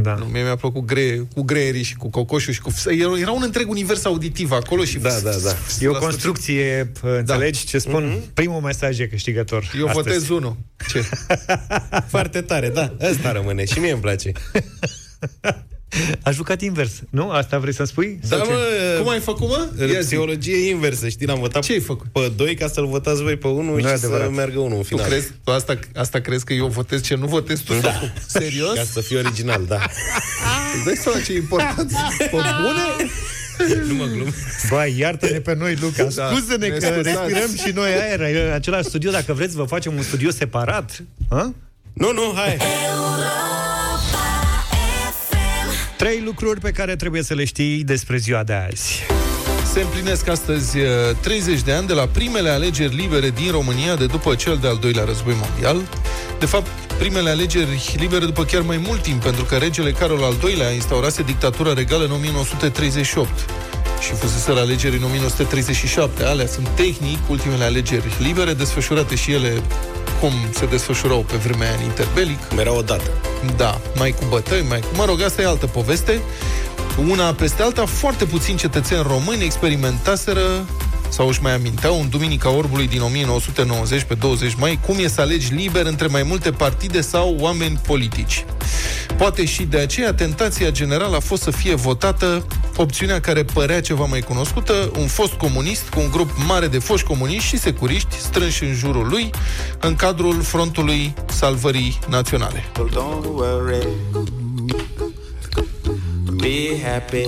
[0.01, 0.13] Da.
[0.13, 2.73] Nu, mie mi-a plăcut gre, cu greierii și cu cocoșul și cu...
[2.85, 4.99] Era, era un întreg univers auditiv acolo și...
[4.99, 5.55] Da, da, da.
[5.79, 8.21] E o La construcție, înțelegi ce spun?
[8.33, 9.63] Primul mesaj e câștigător.
[9.63, 9.81] sfârșit.
[9.81, 10.07] Eu astăzi.
[10.07, 10.57] votez unul.
[10.89, 11.03] Ce?
[12.13, 12.95] Foarte tare, da.
[13.01, 13.65] Asta rămâne.
[13.65, 14.31] Și mie îmi place.
[16.21, 17.29] A jucat invers, nu?
[17.29, 18.19] Asta vrei să spui?
[18.29, 18.51] Da, Sau ce?
[18.51, 19.67] mă, Cum ai făcut, mă?
[19.79, 20.05] Ia zi.
[20.05, 21.27] Psihologie inversă, știi?
[21.27, 22.07] L-am votat Ce ai făcut?
[22.11, 24.25] pe doi ca să-l votați voi pe unul Nu e și adevărat.
[24.25, 25.05] să meargă unul în Tu final.
[25.05, 25.27] crezi?
[25.43, 27.73] Tu asta, asta crezi că eu votez ce nu votez tu?
[27.81, 28.01] Da.
[28.27, 28.73] Serios?
[28.73, 29.79] Ca să fie original, da.
[30.75, 31.91] Îți dai seama ce e important?
[32.17, 33.09] Pe bune?
[33.87, 34.33] Nu mă glum.
[34.69, 36.03] Băi, iartă-ne pe noi, Luca.
[36.15, 37.03] Da, Scuze-ne ne că scuzați.
[37.33, 39.11] respirăm și noi aer în același studio.
[39.11, 41.03] Dacă vreți, vă facem un studio separat.
[41.29, 41.53] Ha?
[41.93, 42.57] Nu, nu, hai.
[45.97, 49.03] Trei lucruri pe care trebuie să le știi despre ziua de azi.
[49.73, 50.85] Se împlinesc astăzi uh,
[51.21, 55.03] 30 de ani de la primele alegeri libere din România de după cel de-al doilea
[55.03, 55.81] război mondial.
[56.39, 56.67] De fapt,
[56.97, 61.23] primele alegeri libere după chiar mai mult timp, pentru că regele Carol al II-lea instaurase
[61.23, 63.29] dictatura regală în 1938
[64.01, 66.23] și fusese la alegeri în 1937.
[66.23, 69.61] Alea sunt tehnic ultimele alegeri libere, desfășurate și ele
[70.19, 72.39] cum se desfășurau pe vremea aia în interbelic.
[72.59, 73.11] Era o dată.
[73.55, 74.87] Da, mai cu bătăi, mai cu...
[74.95, 76.21] Mă rog, asta e altă poveste.
[77.09, 80.65] Una peste alta, foarte puțini cetățeni români experimentaseră
[81.09, 85.21] sau își mai aminteau în Duminica Orbului din 1990, pe 20 mai, cum e să
[85.21, 88.45] alegi liber între mai multe partide sau oameni politici.
[89.17, 92.45] Poate și de aceea tentația generală a fost să fie votată
[92.75, 97.07] opțiunea care părea ceva mai cunoscută, un fost comunist cu un grup mare de foști
[97.07, 99.29] comuniști și securiști strânși în jurul lui
[99.79, 102.63] în cadrul Frontului Salvării Naționale.
[102.73, 103.87] Don't worry.
[106.35, 107.25] Be happy.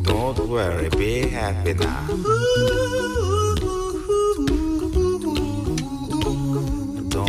[0.00, 0.88] Don't worry.
[0.96, 3.21] Be happy now.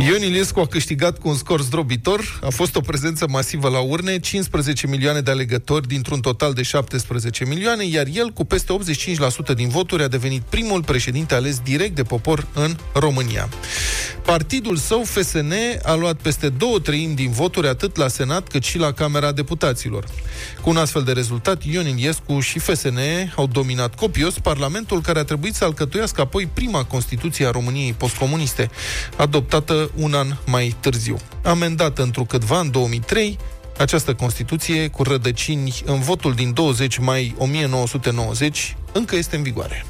[0.06, 4.18] Ion Iliescu a câștigat cu un scor zdrobitor, a fost o prezență masivă la urne,
[4.18, 8.76] 15 milioane de alegători dintr-un total de 17 milioane, iar el, cu peste
[9.52, 13.48] 85% din voturi, a devenit primul președinte ales direct de popor în România.
[14.24, 15.52] Partidul său, FSN,
[15.82, 20.04] a luat peste două treimi din voturi atât la Senat cât și la Camera Deputaților.
[20.60, 22.98] Cu un astfel de rezultat, Ion Iliescu și FSN
[23.36, 28.70] au dominat copios Parlamentul care a trebuit să alcătuiască apoi prima Constituție a României postcomuniste,
[29.16, 31.18] adoptată un an mai târziu.
[31.42, 33.38] Amendată întrucâtva în 2003,
[33.78, 39.84] această Constituție, cu rădăcini în votul din 20 mai 1990, încă este în vigoare.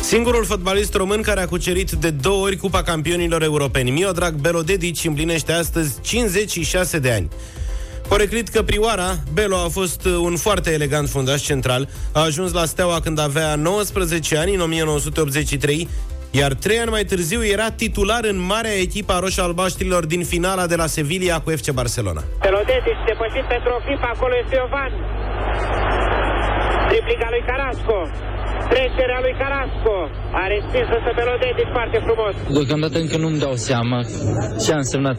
[0.00, 5.52] Singurul fotbalist român care a cucerit de două ori Cupa Campionilor Europeni, Miodrag Belodedici, împlinește
[5.52, 7.28] astăzi 56 de ani.
[8.08, 13.00] Poreclit că Prioara, Belo a fost un foarte elegant fundaș central, a ajuns la Steaua
[13.00, 15.88] când avea 19 ani, în 1983,
[16.30, 20.86] iar trei ani mai târziu era titular în marea echipa roșo-albaștrilor din finala de la
[20.86, 22.22] Sevilla cu FC Barcelona.
[22.40, 24.92] Pelodetici depășit pentru o clipă, acolo este Iovan.
[26.88, 27.98] Triplica lui Carasco.
[28.72, 29.96] Trecerea lui Carasco.
[30.32, 32.34] A respins însă Pelodetici foarte frumos.
[32.54, 33.98] Deocamdată încă nu-mi dau seama
[34.62, 35.18] ce a însemnat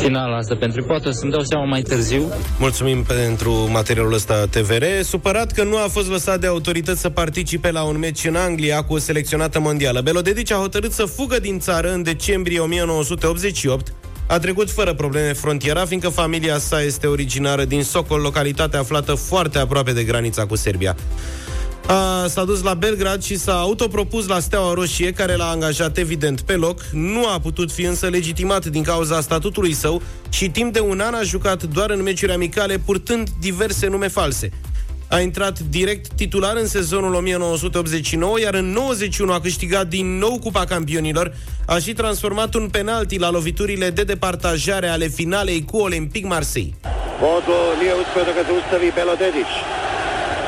[0.00, 2.22] finala asta pentru poate să-mi dau seama mai târziu.
[2.58, 4.84] Mulțumim pentru materialul ăsta TVR.
[5.02, 8.82] Supărat că nu a fost lăsat de autorități să participe la un meci în Anglia
[8.82, 10.00] cu o selecționată mondială.
[10.00, 13.92] Belodedici a hotărât să fugă din țară în decembrie 1988
[14.26, 19.58] a trecut fără probleme frontiera, fiindcă familia sa este originară din Sokol, localitate aflată foarte
[19.58, 20.96] aproape de granița cu Serbia.
[21.86, 26.40] A, s-a dus la Belgrad și s-a autopropus la Steaua Roșie, care l-a angajat evident
[26.40, 26.80] pe loc.
[26.92, 31.14] Nu a putut fi însă legitimat din cauza statutului său și timp de un an
[31.14, 34.50] a jucat doar în meciuri amicale, purtând diverse nume false.
[35.08, 40.64] A intrat direct titular în sezonul 1989, iar în 91 a câștigat din nou Cupa
[40.64, 41.34] Campionilor.
[41.66, 46.74] A și transformat un penalti la loviturile de departajare ale finalei cu Olympique Marseille.
[47.20, 49.50] Vodu nije uspio da ga zaustavi Belodedić.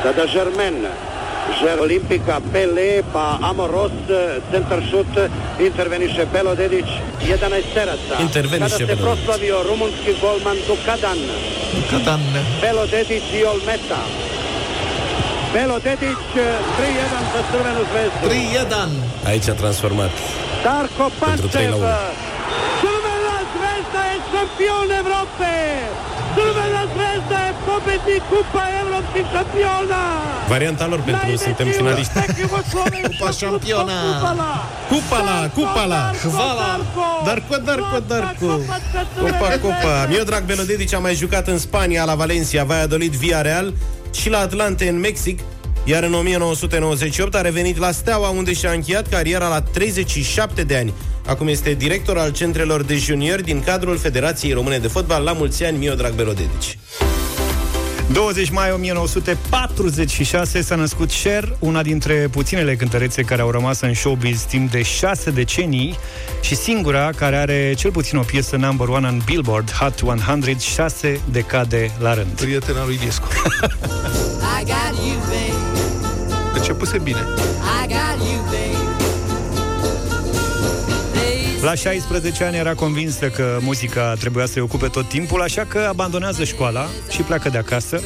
[0.03, 0.75] Sada Žermen.
[1.53, 3.91] Žer Olimpika, Pele, pa Amoros,
[4.51, 5.07] centar šut,
[5.59, 6.85] interveniše Belodedić,
[7.21, 8.13] 11 teraca.
[8.19, 9.05] Interveniše Kada se Belodedić.
[9.05, 11.17] proslavio rumunski golman Dukadan.
[11.75, 12.21] Dukadan.
[12.61, 14.01] Belodedić i Olmeta.
[15.53, 16.45] Belodedić, 3-1
[17.33, 18.25] za Crvenu zvezdu.
[18.29, 18.89] 3-1.
[19.27, 20.11] Aici a transformat.
[20.63, 21.81] Darko Pentru trei Pančev.
[21.81, 22.15] la unu.
[22.81, 25.51] Crvena zvezda je šampion Evrope.
[26.35, 27.44] Crvena zvezda je
[27.75, 30.01] pobednik Kupa evropskih šampiona.
[30.47, 32.13] Varianta lor pentru suntem finaliști.
[33.03, 33.99] Kupa šampiona.
[34.89, 36.79] Cupala, cupala, hvala,
[37.25, 38.59] Darko, Darko, Darko.
[39.19, 40.05] Copa, copa.
[40.09, 43.73] Miodrag Belodedici a mai jucat în Spania, la Valencia, Valladolid, Villarreal
[44.13, 45.39] și la Atlante, în Mexic,
[45.83, 50.93] iar în 1998 a revenit la Steaua, unde și-a încheiat cariera la 37 de ani.
[51.25, 55.23] Acum este director al centrelor de juniori din cadrul Federației Române de Fotbal.
[55.23, 56.77] La mulți ani, Miodrag Belodedici.
[58.11, 64.41] 20 mai 1946 s-a născut Cher, una dintre puținele cântărețe care au rămas în showbiz
[64.41, 65.97] timp de șase decenii
[66.41, 71.19] și singura care are cel puțin o piesă number one în Billboard Hot 100 șase
[71.31, 72.31] decade la rând.
[72.31, 73.27] Prietena lui Iliescu.
[74.59, 75.53] I got you, babe.
[76.55, 77.19] Începuse bine.
[77.83, 78.64] I got you, babe.
[81.65, 86.43] La 16 ani era convinsă că muzica trebuia să-i ocupe tot timpul, așa că abandonează
[86.43, 88.01] școala și pleacă de acasă.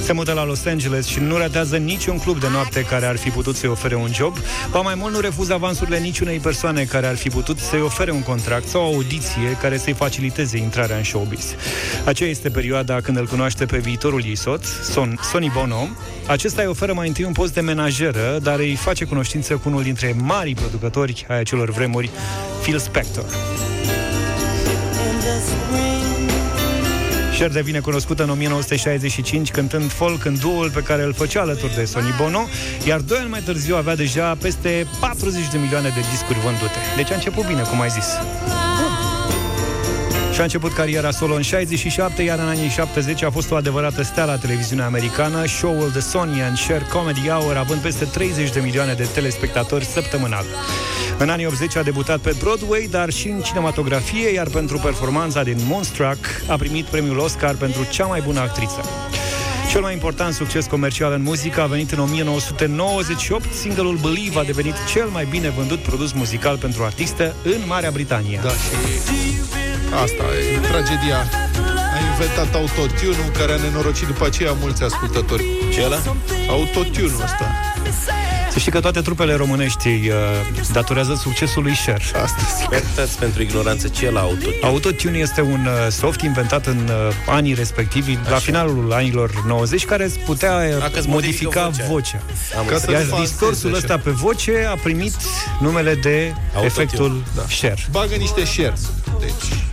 [0.00, 3.28] Se mută la Los Angeles și nu ratează niciun club de noapte care ar fi
[3.30, 4.36] putut să-i ofere un job.
[4.70, 8.22] Ba mai mult nu refuză avansurile niciunei persoane care ar fi putut să-i ofere un
[8.22, 11.54] contract sau o audiție care să-i faciliteze intrarea în showbiz.
[12.04, 15.88] Aceea este perioada când îl cunoaște pe viitorul ei soț, Son, Sonny Bono.
[16.26, 19.82] Acesta îi oferă mai întâi un post de menajeră, dar îi face cunoștință cu unul
[19.82, 22.10] dintre marii producători ai acelor vremuri,
[22.64, 23.24] Phil Spector.
[27.36, 31.84] Cher devine cunoscută în 1965 cântând folk în duul pe care îl făcea alături de
[31.84, 32.46] Sonny Bono,
[32.86, 36.78] iar doi ani mai târziu avea deja peste 40 de milioane de discuri vândute.
[36.96, 38.06] Deci a început bine, cum ai zis.
[40.34, 44.02] Și a început cariera solo în 67, iar în anii 70 a fost o adevărată
[44.02, 48.60] stea la televiziunea americană, show-ul The Sonny and Cher Comedy Hour, având peste 30 de
[48.60, 50.44] milioane de telespectatori săptămânal.
[51.18, 55.56] În anii 80 a debutat pe Broadway, dar și în cinematografie, iar pentru performanța din
[55.66, 58.80] Moonstruck a primit premiul Oscar pentru cea mai bună actriță.
[59.70, 63.52] Cel mai important succes comercial în muzică a venit în 1998.
[63.52, 68.40] Singurul Believe a devenit cel mai bine vândut produs muzical pentru artistă în Marea Britanie.
[68.42, 69.63] Da, și
[70.02, 71.18] asta e tragedia.
[71.94, 75.44] A inventat autotune-ul care a nenorocit după aceea mulți ascultători.
[75.72, 75.98] Ce ăla?
[76.48, 77.50] Autotune-ul ăsta.
[78.50, 80.14] Să știi că toate trupele românești uh,
[80.72, 82.02] datorează succesului Cher.
[82.22, 82.66] Astăzi.
[82.72, 84.48] Iertați pentru ignoranță ce e la auto.
[84.62, 90.04] Autotune este un uh, soft inventat în uh, anii respectivi, la finalul anilor 90, care
[90.04, 91.86] îți putea uh, A, că-ți modifica modifică vocea.
[91.88, 92.58] vocea.
[92.58, 93.78] Am Ca să Iar nu falseze distorsul așa.
[93.78, 95.14] ăsta pe voce a primit
[95.60, 96.64] numele de Autotune.
[96.66, 97.22] efectul
[97.60, 97.78] Cher.
[97.90, 98.74] Bagă niște share.
[99.20, 99.63] Deci,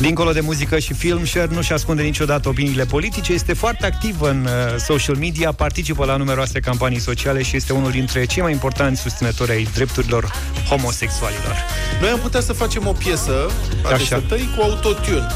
[0.00, 4.44] Dincolo de muzică și film, Cher nu-și ascunde niciodată opiniile politice, este foarte activ în
[4.44, 9.00] uh, social media, participă la numeroase campanii sociale și este unul dintre cei mai importanti
[9.00, 10.30] susținători ai drepturilor
[10.68, 11.56] homosexualilor.
[12.00, 13.50] noi am putea să facem o piesă
[13.84, 13.96] a Așa.
[13.96, 15.26] deșteptării cu autotune.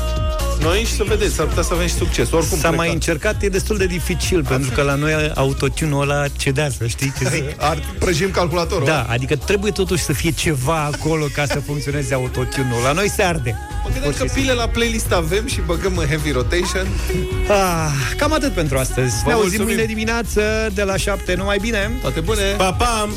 [0.62, 2.31] Noi și să vedeți, s-ar putea să avem și succes.
[2.31, 2.95] Oricum S-a mai plecat.
[2.95, 7.45] încercat, e destul de dificil, pentru că la noi autotune-ul ăla cedează, știi ce zic?
[7.70, 8.85] Ar prăjim calculatorul.
[8.87, 12.82] Da, adică trebuie totuși să fie ceva acolo ca să funcționeze autotune-ul.
[12.82, 13.57] La noi se arde.
[13.85, 16.87] Mă gândeam că pile la playlist avem și băgăm în heavy rotation.
[17.49, 19.15] Ah, cam atât pentru astăzi.
[19.23, 19.66] Vă ne auzim mulțumim.
[19.66, 20.43] mâine dimineață
[20.74, 21.35] de la 7.
[21.35, 21.91] Numai bine!
[22.01, 22.43] Toate bune!
[22.57, 23.09] Pa, pa!